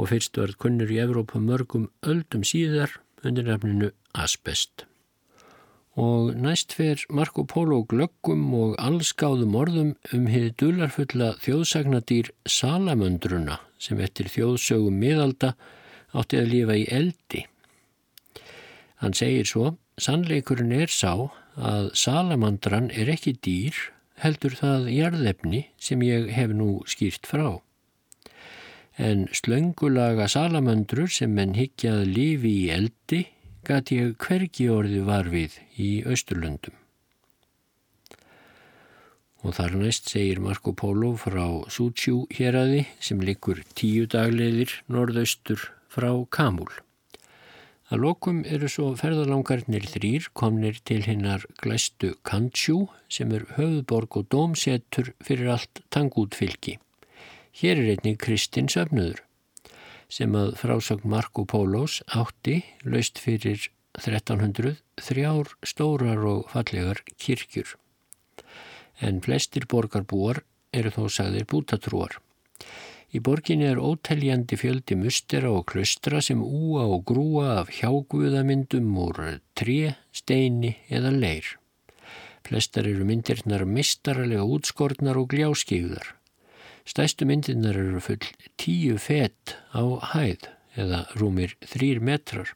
og 0.00 0.12
fyrst 0.12 0.38
varð 0.40 0.56
kunnur 0.62 0.92
í 0.92 1.00
Evrópa 1.02 1.42
mörgum 1.42 1.90
öldum 2.00 2.46
síðar 2.46 2.96
undir 3.24 3.50
nefninu 3.50 3.90
asbest 4.16 4.86
og 6.00 6.34
næst 6.38 6.72
fer 6.72 7.02
Marco 7.10 7.44
Polo 7.44 7.82
glöggum 7.82 8.54
og 8.54 8.76
allskáðum 8.78 9.56
orðum 9.58 9.90
um 10.14 10.26
hefði 10.30 10.52
dularfulla 10.62 11.34
þjóðsagnadýr 11.42 12.30
salamöndruna 12.46 13.58
sem 13.78 14.00
eftir 14.00 14.30
þjóðsögum 14.30 14.96
miðalda 15.02 15.54
átti 16.14 16.38
að 16.38 16.50
lifa 16.54 16.76
í 16.78 16.86
eldi. 16.90 17.44
Hann 19.00 19.16
segir 19.16 19.48
svo, 19.48 19.76
sannleikurinn 19.98 20.72
er 20.76 20.92
sá 20.92 21.30
að 21.56 21.90
salamandran 21.98 22.90
er 22.90 23.10
ekki 23.10 23.34
dýr, 23.34 23.74
heldur 24.20 24.54
það 24.58 24.88
jarðefni 24.92 25.64
sem 25.80 26.02
ég 26.04 26.30
hef 26.36 26.52
nú 26.56 26.80
skýrt 26.88 27.28
frá. 27.28 27.60
En 29.00 29.28
slöngulaga 29.32 30.26
salamöndrur 30.28 31.08
sem 31.12 31.32
menn 31.32 31.56
higgjað 31.56 32.04
lifi 32.10 32.52
í 32.66 32.68
eldi 32.74 33.22
gæti 33.66 34.00
ég 34.00 34.12
hvergi 34.20 34.68
orði 34.72 35.00
var 35.06 35.30
við 35.32 35.56
í 35.80 35.90
Östurlöndum. 36.04 36.76
Og 39.40 39.56
þar 39.56 39.78
næst 39.80 40.10
segir 40.12 40.42
Marco 40.44 40.74
Polo 40.76 41.14
frá 41.16 41.46
Sútsjú 41.72 42.26
héradi 42.36 42.84
sem 43.00 43.22
likur 43.24 43.62
tíu 43.72 44.04
dagleðir 44.04 44.82
norðaustur 44.92 45.70
frá 45.88 46.12
Kamúl. 46.28 46.68
Að 47.90 48.04
lokum 48.04 48.44
eru 48.46 48.68
svo 48.70 48.92
ferðalangarnir 48.94 49.82
þrýr 49.90 50.28
komnir 50.38 50.76
til 50.86 51.00
hinnar 51.02 51.42
glæstu 51.58 52.12
Kantsjú 52.22 52.84
sem 53.10 53.32
er 53.34 53.48
höfðborg 53.56 54.20
og 54.20 54.28
dómsetur 54.30 55.10
fyrir 55.26 55.50
allt 55.56 55.80
tangútfylki. 55.90 56.76
Hér 57.50 57.82
er 57.82 57.96
einnig 57.96 58.20
Kristins 58.22 58.78
öfnöður 58.78 59.24
sem 60.10 60.38
að 60.38 60.54
frásögn 60.60 61.10
Marco 61.10 61.42
Polos 61.50 61.98
átti 62.14 62.60
laust 62.86 63.18
fyrir 63.18 63.66
1300 63.98 64.78
þrjár 65.02 65.50
stórar 65.66 66.22
og 66.30 66.46
fallegar 66.54 67.02
kirkjur. 67.18 67.74
En 69.02 69.18
flestir 69.24 69.66
borgarbúar 69.66 70.44
eru 70.70 70.94
þó 70.94 71.08
sagðir 71.10 71.50
bútatrúar. 71.50 72.20
Í 73.10 73.18
borginni 73.26 73.66
er 73.66 73.80
óteljandi 73.82 74.54
fjöldi 74.54 74.94
mustera 74.94 75.50
og 75.50 75.64
klustra 75.72 76.20
sem 76.22 76.42
úa 76.44 76.84
og 76.86 77.02
grúa 77.10 77.56
af 77.58 77.72
hjáguðamyndum 77.80 78.92
úr 79.02 79.18
tré, 79.58 79.96
steini 80.14 80.76
eða 80.88 81.10
leir. 81.16 81.56
Flestar 82.46 82.86
eru 82.86 83.04
myndirnar 83.06 83.66
mistarlega 83.66 84.46
útskortnar 84.46 85.18
og 85.18 85.28
gljáskíðar. 85.34 86.14
Stæstu 86.86 87.26
myndirnar 87.26 87.76
eru 87.78 88.00
full 88.02 88.30
tíu 88.58 88.96
fett 88.98 89.56
á 89.74 89.82
hæð 90.14 90.46
eða 90.78 91.04
rúmir 91.18 91.56
þrýr 91.66 92.00
metrar 92.02 92.54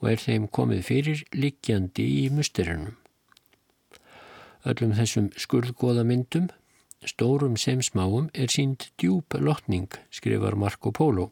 og 0.00 0.12
er 0.12 0.20
þeim 0.20 0.46
komið 0.52 0.84
fyrir 0.84 1.24
liggjandi 1.32 2.04
í 2.20 2.22
musterinum. 2.32 2.94
Öllum 4.66 4.92
þessum 4.98 5.32
skurðgóða 5.40 6.04
myndum 6.04 6.50
Stórum 7.04 7.56
sem 7.60 7.82
smáum 7.84 8.30
er 8.32 8.48
sínd 8.48 8.88
djúb 8.96 9.36
lotning, 9.36 9.90
skrifar 10.10 10.56
Marco 10.56 10.92
Polo. 10.92 11.30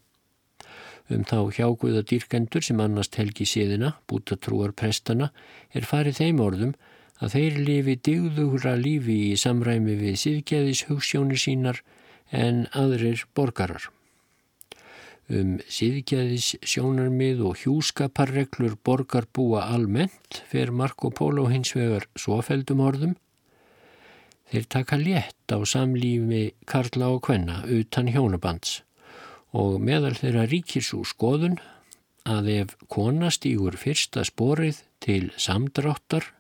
Um 1.09 1.25
þá 1.25 1.53
hjáguða 1.57 2.03
dýrkendur 2.05 2.65
sem 2.65 2.81
annast 2.81 3.17
helgi 3.21 3.47
síðina, 3.49 3.95
bútatrúar 4.09 4.73
prestana, 4.77 5.31
er 5.73 5.89
farið 5.89 6.21
þeim 6.21 6.45
orðum 6.45 6.77
að 7.21 7.37
þeir 7.37 7.59
lifi 7.69 7.97
digðugra 8.09 8.77
lífi 8.77 9.19
í 9.33 9.35
samræmi 9.41 9.97
við 10.01 10.21
síðgeðis 10.23 10.87
hugssjónir 10.89 11.41
sínar 11.41 11.83
en 12.33 12.65
aðrir 12.73 13.25
borgarar. 13.37 13.89
Um 15.33 15.57
síðgeðis 15.73 16.55
sjónarmið 16.61 17.41
og 17.49 17.61
hjúskaparreglur 17.63 18.77
borgarbúa 18.85 19.65
almennt 19.73 20.43
fer 20.51 20.73
Marco 20.73 21.09
Polo 21.09 21.47
hins 21.49 21.73
vegar 21.77 22.05
svofeldum 22.21 22.83
orðum 22.85 23.15
Þeir 24.51 24.67
taka 24.71 24.99
létt 25.01 25.55
á 25.55 25.59
samlífi 25.65 26.45
karla 26.69 27.11
og 27.15 27.25
kvenna 27.27 27.63
utan 27.65 28.11
hjónabands 28.13 28.83
og 29.55 29.79
meðal 29.81 30.17
þeirra 30.19 30.45
ríkir 30.51 30.85
svo 30.85 31.05
skoðun 31.07 31.61
að 32.29 32.49
ef 32.55 32.73
kona 32.93 33.31
stýgur 33.33 33.77
fyrsta 33.81 34.25
sporið 34.27 34.81
til 35.05 35.29
samdráttar 35.41 36.31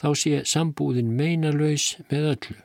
þá 0.00 0.08
sé 0.18 0.42
sambúðin 0.48 1.14
meinalöys 1.16 1.94
með 2.10 2.28
öllu. 2.34 2.58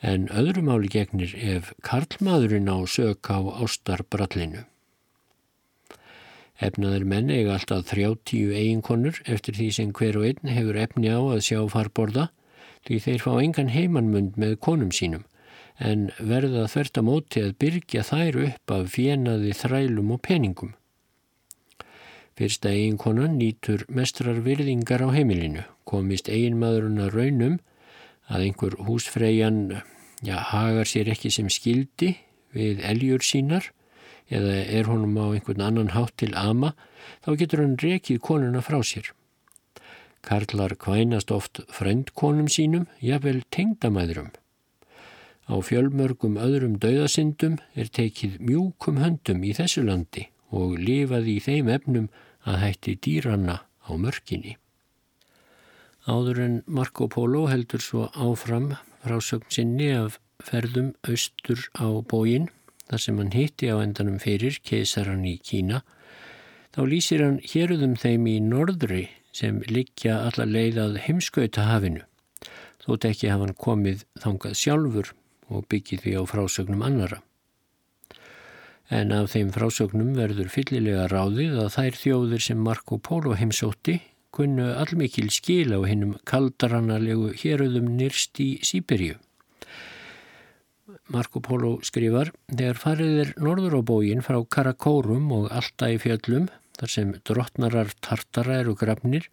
En 0.00 0.28
öðru 0.32 0.64
máli 0.64 0.88
gegnir 0.88 1.34
ef 1.36 1.74
karlmaðurinn 1.84 2.70
á 2.72 2.78
sök 2.88 3.28
á 3.28 3.38
ástarbrallinu. 3.60 4.64
Efnaður 6.60 7.04
menn 7.08 7.30
eiga 7.32 7.56
alltaf 7.56 7.86
30 7.92 8.52
eiginkonur 8.56 9.20
eftir 9.24 9.56
því 9.56 9.68
sem 9.76 9.92
hver 9.96 10.18
og 10.20 10.26
einn 10.28 10.52
hefur 10.52 10.78
efni 10.80 11.12
á 11.12 11.20
að 11.20 11.44
sjá 11.44 11.60
farborða 11.72 12.28
því 12.86 12.98
þeir 13.06 13.24
fá 13.24 13.32
engan 13.40 13.72
heimannmund 13.74 14.38
með 14.40 14.56
konum 14.64 14.92
sínum 14.94 15.26
en 15.80 16.10
verða 16.18 16.66
þvert 16.68 17.00
að 17.00 17.06
móti 17.06 17.42
að 17.44 17.56
byrja 17.62 18.04
þær 18.04 18.38
upp 18.44 18.74
af 18.76 18.90
fjenaði 18.94 19.54
þrælum 19.56 20.12
og 20.16 20.20
peningum. 20.26 20.74
Fyrsta 22.36 22.72
eiginkonan 22.72 23.38
nýtur 23.40 23.84
mestrar 23.92 24.40
virðingar 24.44 25.02
á 25.04 25.08
heimilinu, 25.12 25.64
komist 25.88 26.28
eiginmaðurinn 26.28 27.00
að 27.04 27.16
raunum 27.16 27.56
að 28.30 28.46
einhver 28.46 28.76
húsfreyjan 28.86 29.60
ja, 30.24 30.38
hagar 30.52 30.88
sér 30.88 31.10
ekki 31.12 31.32
sem 31.32 31.50
skildi 31.52 32.14
við 32.56 32.80
eljur 32.86 33.24
sínar 33.24 33.72
eða 34.30 34.60
er 34.62 34.88
honum 34.88 35.16
á 35.18 35.26
einhvern 35.34 35.64
annan 35.64 35.94
hátt 35.96 36.14
til 36.22 36.32
ama, 36.38 36.74
þá 37.24 37.34
getur 37.40 37.64
hann 37.64 37.78
rekið 37.80 38.20
konuna 38.22 38.62
frá 38.62 38.78
sér. 38.86 39.10
Karlar 40.26 40.74
kvænast 40.76 41.30
oft 41.32 41.62
frendkonum 41.72 42.48
sínum, 42.48 42.86
jafnvel 43.02 43.42
tengdamæðrum. 43.50 44.30
Á 45.50 45.54
fjölmörgum 45.66 46.36
öðrum 46.38 46.76
dauðasindum 46.78 47.58
er 47.74 47.88
tekið 47.88 48.36
mjúkum 48.38 49.00
höndum 49.02 49.42
í 49.42 49.54
þessu 49.56 49.82
landi 49.86 50.28
og 50.54 50.76
lifaði 50.78 51.38
í 51.38 51.44
þeim 51.46 51.70
efnum 51.72 52.08
að 52.46 52.60
hætti 52.64 52.96
dýranna 53.06 53.56
á 53.64 53.90
mörkinni. 53.96 54.56
Áður 56.06 56.38
en 56.44 56.54
Marco 56.66 57.08
Polo 57.08 57.46
heldur 57.50 57.82
svo 57.84 58.06
áfram 58.14 58.74
frásögn 59.02 59.50
sinni 59.52 59.90
af 59.96 60.20
ferðum 60.44 60.94
austur 61.08 61.66
á 61.76 61.88
bógin 62.08 62.48
þar 62.88 63.02
sem 63.04 63.18
hann 63.20 63.34
hitti 63.34 63.68
á 63.68 63.76
endanum 63.80 64.18
fyrir 64.22 64.58
keisaran 64.64 65.26
í 65.28 65.36
Kína 65.44 65.82
þá 66.74 66.80
lýsir 66.88 67.24
hann 67.24 67.40
héruðum 67.52 67.96
þeim 68.00 68.26
í 68.30 68.36
norðri 68.44 69.04
sem 69.32 69.62
liggja 69.70 70.20
alla 70.28 70.46
leiðað 70.48 70.98
heimskauta 71.06 71.66
hafinu, 71.68 72.04
þótt 72.84 73.08
ekki 73.10 73.30
hafa 73.30 73.48
hann 73.48 73.58
komið 73.64 74.04
þangað 74.22 74.56
sjálfur 74.62 75.12
og 75.50 75.66
byggið 75.70 76.04
því 76.04 76.14
á 76.18 76.22
frásögnum 76.30 76.84
annara. 76.86 77.20
En 78.90 79.12
af 79.14 79.30
þeim 79.34 79.52
frásögnum 79.54 80.14
verður 80.18 80.50
fyllilega 80.50 81.06
ráðið 81.12 81.58
að 81.62 81.74
þær 81.76 81.98
þjóðir 82.02 82.42
sem 82.42 82.62
Marco 82.66 82.98
Polo 82.98 83.36
heimsótti 83.38 84.00
kunnu 84.34 84.66
allmikil 84.74 85.30
skil 85.34 85.74
á 85.74 85.80
hinnum 85.86 86.16
kaldaranalegu 86.26 87.30
héröðum 87.38 87.90
nýrst 87.98 88.40
í 88.42 88.52
Sýberíu. 88.66 89.18
Marco 91.10 91.42
Polo 91.42 91.78
skrifar, 91.86 92.30
þegar 92.50 92.78
farið 92.78 93.16
er 93.24 93.30
norður 93.42 93.78
á 93.78 93.80
bógin 93.82 94.22
frá 94.22 94.38
Karakórum 94.46 95.30
og 95.34 95.50
fjöllum 96.02 96.46
þar 96.80 96.92
sem 96.94 97.10
drottnarar 97.28 97.92
tartara 98.00 98.60
eru 98.62 98.74
grafnir, 98.78 99.26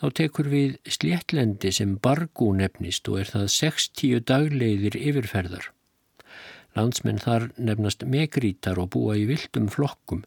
þá 0.00 0.06
tekur 0.16 0.48
við 0.50 0.78
sléttlendi 0.88 1.70
sem 1.76 1.94
bargú 2.02 2.50
nefnist 2.56 3.08
og 3.12 3.20
er 3.22 3.30
það 3.30 3.46
60 3.54 4.24
dagleiðir 4.26 4.98
yfirferðar. 4.98 5.70
Landsmenn 6.78 7.22
þar 7.22 7.48
nefnast 7.58 8.04
megrítar 8.06 8.78
og 8.82 8.92
búa 8.94 9.16
í 9.18 9.26
vildum 9.30 9.70
flokkum. 9.70 10.24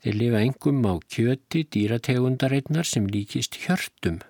Þeir 0.00 0.16
lifa 0.16 0.42
engum 0.46 0.80
á 0.88 0.94
kjöti 1.12 1.66
dýrategundareitnar 1.74 2.88
sem 2.88 3.08
líkist 3.08 3.60
hjörtum 3.66 4.20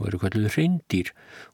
og 0.00 0.08
eru 0.08 0.20
kalluð 0.22 0.54
hreindýr 0.56 1.10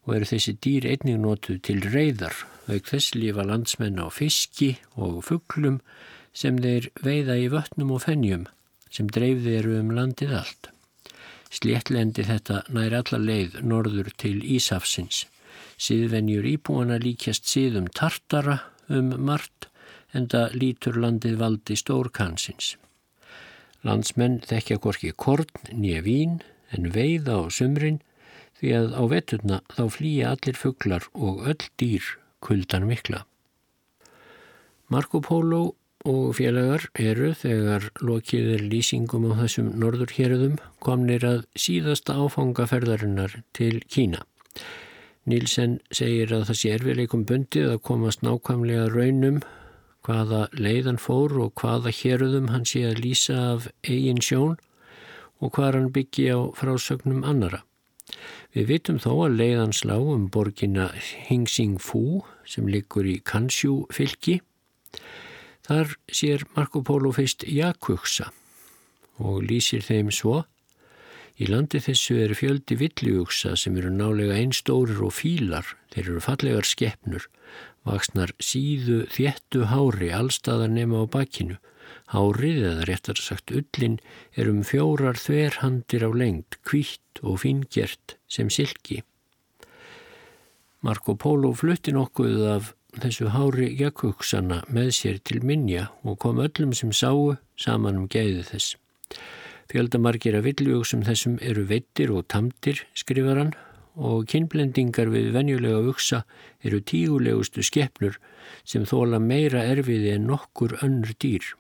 og 0.06 0.16
eru 0.16 0.28
þessi 0.30 0.54
dýr 0.62 0.86
einnig 0.92 1.18
notuð 1.20 1.60
til 1.66 1.80
reyðar. 1.84 2.36
Veik 2.70 2.88
þess 2.88 3.16
lifa 3.18 3.44
landsmenn 3.44 4.00
á 4.00 4.08
fiski 4.08 4.76
og 4.94 5.24
fugglum 5.26 5.80
sem 6.36 6.60
þeir 6.62 6.92
veiða 7.02 7.40
í 7.42 7.48
vötnum 7.52 7.96
og 7.96 8.04
fennjum 8.06 8.46
sem 8.96 9.10
dreifði 9.12 9.58
eru 9.60 9.76
um 9.80 9.92
landið 9.96 10.34
allt. 10.40 10.70
Sléttlendi 11.52 12.24
þetta 12.26 12.62
nær 12.74 12.96
alla 13.00 13.20
leið 13.22 13.60
norður 13.62 14.10
til 14.18 14.38
Ísafsins. 14.42 15.24
Síðvenjur 15.76 16.46
íbúana 16.48 16.96
líkjast 17.00 17.46
síðum 17.48 17.86
tartara 17.92 18.58
um 18.88 19.12
margt 19.28 19.68
en 20.16 20.28
það 20.32 20.58
lítur 20.62 20.98
landið 21.02 21.38
valdi 21.40 21.76
stórkansins. 21.78 22.74
Landsmenn 23.86 24.40
þekkja 24.48 24.80
gorki 24.82 25.12
korn 25.12 25.70
nýja 25.70 26.02
vín 26.02 26.38
en 26.74 26.90
veiða 26.94 27.38
á 27.38 27.42
sumrin 27.52 28.00
því 28.58 28.72
að 28.80 28.94
á 28.96 29.02
veturna 29.12 29.58
þá 29.76 29.82
flýja 29.96 30.32
allir 30.32 30.58
fugglar 30.58 31.08
og 31.14 31.44
öll 31.46 31.68
dýr 31.78 32.06
kuldan 32.40 32.88
mikla. 32.88 33.24
Marco 34.88 35.20
Polo 35.20 35.76
og 36.06 36.36
félagar 36.38 36.86
eru 37.02 37.32
þegar 37.34 37.88
lokið 37.98 38.48
er 38.54 38.64
lýsingum 38.70 39.26
á 39.26 39.42
þessum 39.42 39.72
norðurhjörðum 39.82 40.56
komnir 40.84 41.26
að 41.26 41.44
síðasta 41.58 42.14
áfangaferðarinnar 42.14 43.40
til 43.56 43.80
Kína. 43.90 44.22
Nílsen 45.26 45.80
segir 45.90 46.30
að 46.36 46.46
það 46.48 46.58
sé 46.60 46.72
erfileikum 46.76 47.24
bundið 47.26 47.72
að 47.72 47.82
komast 47.88 48.22
nákvæmlega 48.22 48.86
raunum 48.92 49.40
hvaða 50.06 50.44
leiðan 50.54 51.00
fór 51.02 51.34
og 51.42 51.54
hvaða 51.58 51.90
hérðum 51.98 52.52
hann 52.54 52.66
sé 52.68 52.84
að 52.86 53.02
lýsa 53.02 53.38
af 53.56 53.66
eigin 53.82 54.22
sjón 54.22 54.54
og 55.42 55.56
hvað 55.56 55.80
hann 55.80 55.92
byggi 55.96 56.28
á 56.30 56.38
frásögnum 56.54 57.26
annara. 57.26 57.64
Við 58.54 58.70
vitum 58.70 59.02
þó 59.02 59.10
að 59.26 59.40
leiðan 59.40 59.74
slá 59.74 59.96
um 59.98 60.28
borgina 60.30 60.92
Hingsing 61.26 61.80
Fu 61.82 62.22
sem 62.46 62.70
liggur 62.70 63.08
í 63.10 63.18
Kansjú 63.26 63.82
fylki 63.90 64.38
Þar 65.66 65.96
sér 66.14 66.44
Marco 66.54 66.82
Polo 66.86 67.10
feist 67.14 67.42
jakuksa 67.48 68.30
og 69.18 69.40
lýsir 69.48 69.82
þeim 69.82 70.12
svo 70.12 70.44
Í 71.36 71.46
landi 71.50 71.82
þessu 71.84 72.14
eru 72.24 72.36
fjöldi 72.36 72.78
villiugsa 72.80 73.52
sem 73.60 73.74
eru 73.76 73.90
nálega 73.92 74.38
einstórir 74.40 75.02
og 75.04 75.12
fílar, 75.18 75.66
þeir 75.92 76.06
eru 76.06 76.22
fallegar 76.24 76.64
skeppnur, 76.64 77.26
vaksnar 77.84 78.32
síðu 78.40 79.02
þéttu 79.12 79.66
hári 79.68 80.08
allstaðar 80.16 80.72
nema 80.72 81.04
á 81.04 81.12
bakkinu. 81.12 81.58
Hárið, 82.14 82.62
eða 82.70 82.86
réttar 82.88 83.20
sagt 83.20 83.52
ullin, 83.52 83.98
er 84.32 84.48
um 84.48 84.62
fjórar 84.64 85.20
þverhandir 85.20 86.06
á 86.08 86.10
lengt, 86.16 86.56
kvítt 86.64 87.20
og 87.20 87.42
fingjert 87.44 88.16
sem 88.30 88.48
silki. 88.48 89.02
Marco 90.80 91.18
Polo 91.20 91.52
flutti 91.52 91.92
nokkuð 91.92 92.42
af 92.54 92.72
þessu 93.02 93.30
hári 93.34 93.70
jakkuksana 93.78 94.62
með 94.72 94.90
sér 94.98 95.20
til 95.24 95.42
minja 95.44 95.88
og 96.02 96.18
kom 96.22 96.40
öllum 96.42 96.74
sem 96.76 96.92
sáu 96.92 97.36
saman 97.60 98.02
um 98.02 98.08
gæðu 98.08 98.44
þess. 98.50 98.76
Fjöldamargir 99.70 100.36
af 100.38 100.46
villujóksum 100.46 101.02
þessum 101.06 101.38
eru 101.42 101.64
veittir 101.66 102.12
og 102.14 102.28
tamtir, 102.30 102.84
skrifar 102.94 103.40
hann, 103.40 103.52
og 103.96 104.28
kynblendingar 104.30 105.10
við 105.10 105.32
venjulega 105.34 105.80
uksa 105.90 106.22
eru 106.62 106.80
tígulegustu 106.84 107.64
skeppnur 107.64 108.18
sem 108.64 108.84
þóla 108.86 109.18
meira 109.22 109.64
erfiði 109.66 110.14
en 110.14 110.28
nokkur 110.30 110.76
önnur 110.84 111.16
dýr. 111.18 111.54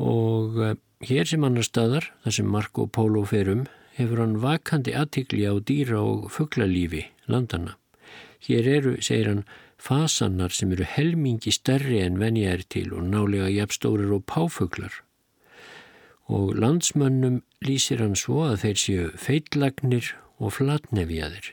Og 0.00 0.60
eh, 0.64 0.78
hér 1.06 1.28
sem 1.28 1.44
annar 1.44 1.66
staðar, 1.66 2.10
þar 2.24 2.36
sem 2.36 2.48
Marco 2.50 2.86
Polo 2.86 3.24
ferum, 3.28 3.66
hefur 3.96 4.24
hann 4.24 4.40
vakandi 4.42 4.96
aðtikli 4.96 5.44
á 5.48 5.54
dýra 5.60 6.00
og 6.02 6.30
fugglalífi 6.34 7.06
landana. 7.30 7.79
Hér 8.40 8.68
eru, 8.68 8.94
segir 9.04 9.28
hann, 9.28 9.44
fasannar 9.76 10.52
sem 10.56 10.72
eru 10.72 10.86
helmingi 10.88 11.52
stærri 11.52 12.00
en 12.00 12.18
venja 12.20 12.54
er 12.56 12.64
til 12.72 12.92
og 12.96 13.04
nálega 13.12 13.50
jafnstórir 13.52 14.12
og 14.16 14.24
páfuglar. 14.28 14.92
Og 16.28 16.54
landsmönnum 16.56 17.40
lýsir 17.64 18.00
hann 18.00 18.16
svo 18.16 18.46
að 18.48 18.60
þeir 18.64 18.80
séu 18.84 19.08
feitlagnir 19.20 20.12
og 20.40 20.54
flatnefjaðir. 20.56 21.50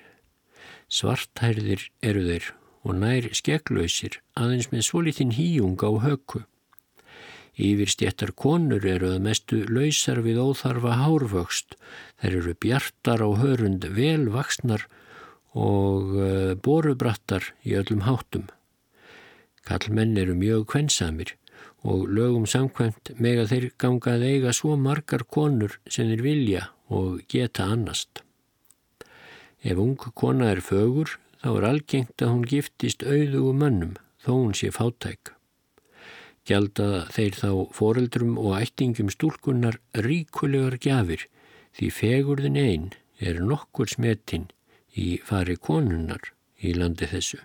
Svarthærðir 0.88 1.90
eru 2.02 2.24
þeir 2.28 2.52
og 2.88 2.94
nær 3.02 3.28
skeklausir 3.36 4.22
aðeins 4.40 4.70
með 4.72 4.86
svolítinn 4.88 5.34
híjung 5.36 5.76
á 5.84 5.92
höku. 6.06 6.46
Yfirstjættar 7.58 8.32
konur 8.38 8.86
eru 8.86 9.10
að 9.16 9.24
mestu 9.26 9.64
lausar 9.66 10.22
við 10.24 10.40
óþarfa 10.40 10.94
hárvöxt. 11.02 11.76
Þeir 12.22 12.38
eru 12.40 12.54
bjartar 12.62 13.24
á 13.26 13.30
hörund 13.42 13.90
velvaksnar 13.98 14.86
og 14.86 15.04
eh, 15.56 16.54
borubrattar 16.56 17.54
í 17.64 17.76
öllum 17.80 18.04
háttum. 18.08 18.48
Kallmenn 19.68 20.18
eru 20.18 20.36
mjög 20.36 20.68
kvensamir 20.74 21.36
og 21.88 22.08
lögum 22.10 22.48
samkvæmt 22.50 23.14
meg 23.20 23.42
að 23.42 23.52
þeir 23.52 23.68
gangað 23.80 24.26
eiga 24.28 24.54
svo 24.56 24.76
margar 24.80 25.24
konur 25.24 25.78
sem 25.88 26.10
þeir 26.12 26.24
vilja 26.26 26.64
og 26.90 27.22
geta 27.32 27.68
annast. 27.74 28.24
Ef 29.64 29.78
ung 29.78 29.96
kona 29.98 30.52
er 30.52 30.62
fögur 30.62 31.18
þá 31.42 31.50
er 31.54 31.70
algengt 31.72 32.22
að 32.22 32.34
hún 32.34 32.46
giftist 32.48 33.04
auðugu 33.04 33.54
mönnum 33.54 33.96
þó 34.24 34.32
hún 34.36 34.56
sé 34.58 34.72
fátæk. 34.74 35.34
Gjalda 36.48 37.08
þeir 37.12 37.36
þá 37.36 37.52
foreldrum 37.76 38.38
og 38.40 38.56
ættingum 38.62 39.10
stúlkunnar 39.12 39.80
ríkulegar 39.96 40.78
gjafir 40.80 41.28
því 41.76 41.90
fegurðin 41.92 42.60
einn 42.62 42.86
er 43.20 43.42
nokkur 43.44 43.90
smetinn 43.92 44.48
í 44.98 45.10
fari 45.24 45.56
konunnar 45.62 46.34
í 46.66 46.74
landi 46.74 47.08
þessu. 47.12 47.40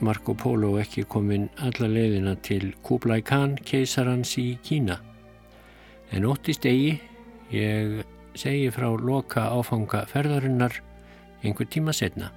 Marco 0.00 0.34
Polo 0.34 0.74
ekki 0.76 1.06
komin 1.08 1.46
alla 1.64 1.88
leiðina 1.88 2.34
til 2.44 2.74
Kublai 2.84 3.22
Khan 3.24 3.54
keisarans 3.64 4.34
í 4.38 4.58
Kína. 4.62 4.98
En 6.12 6.26
óttist 6.28 6.66
eigi, 6.68 6.98
ég 7.50 8.02
segi 8.36 8.68
frá 8.74 8.90
loka 8.92 9.46
áfanga 9.56 10.04
ferðarinnar 10.10 10.76
einhver 11.42 11.68
tíma 11.72 11.94
setna. 11.96 12.28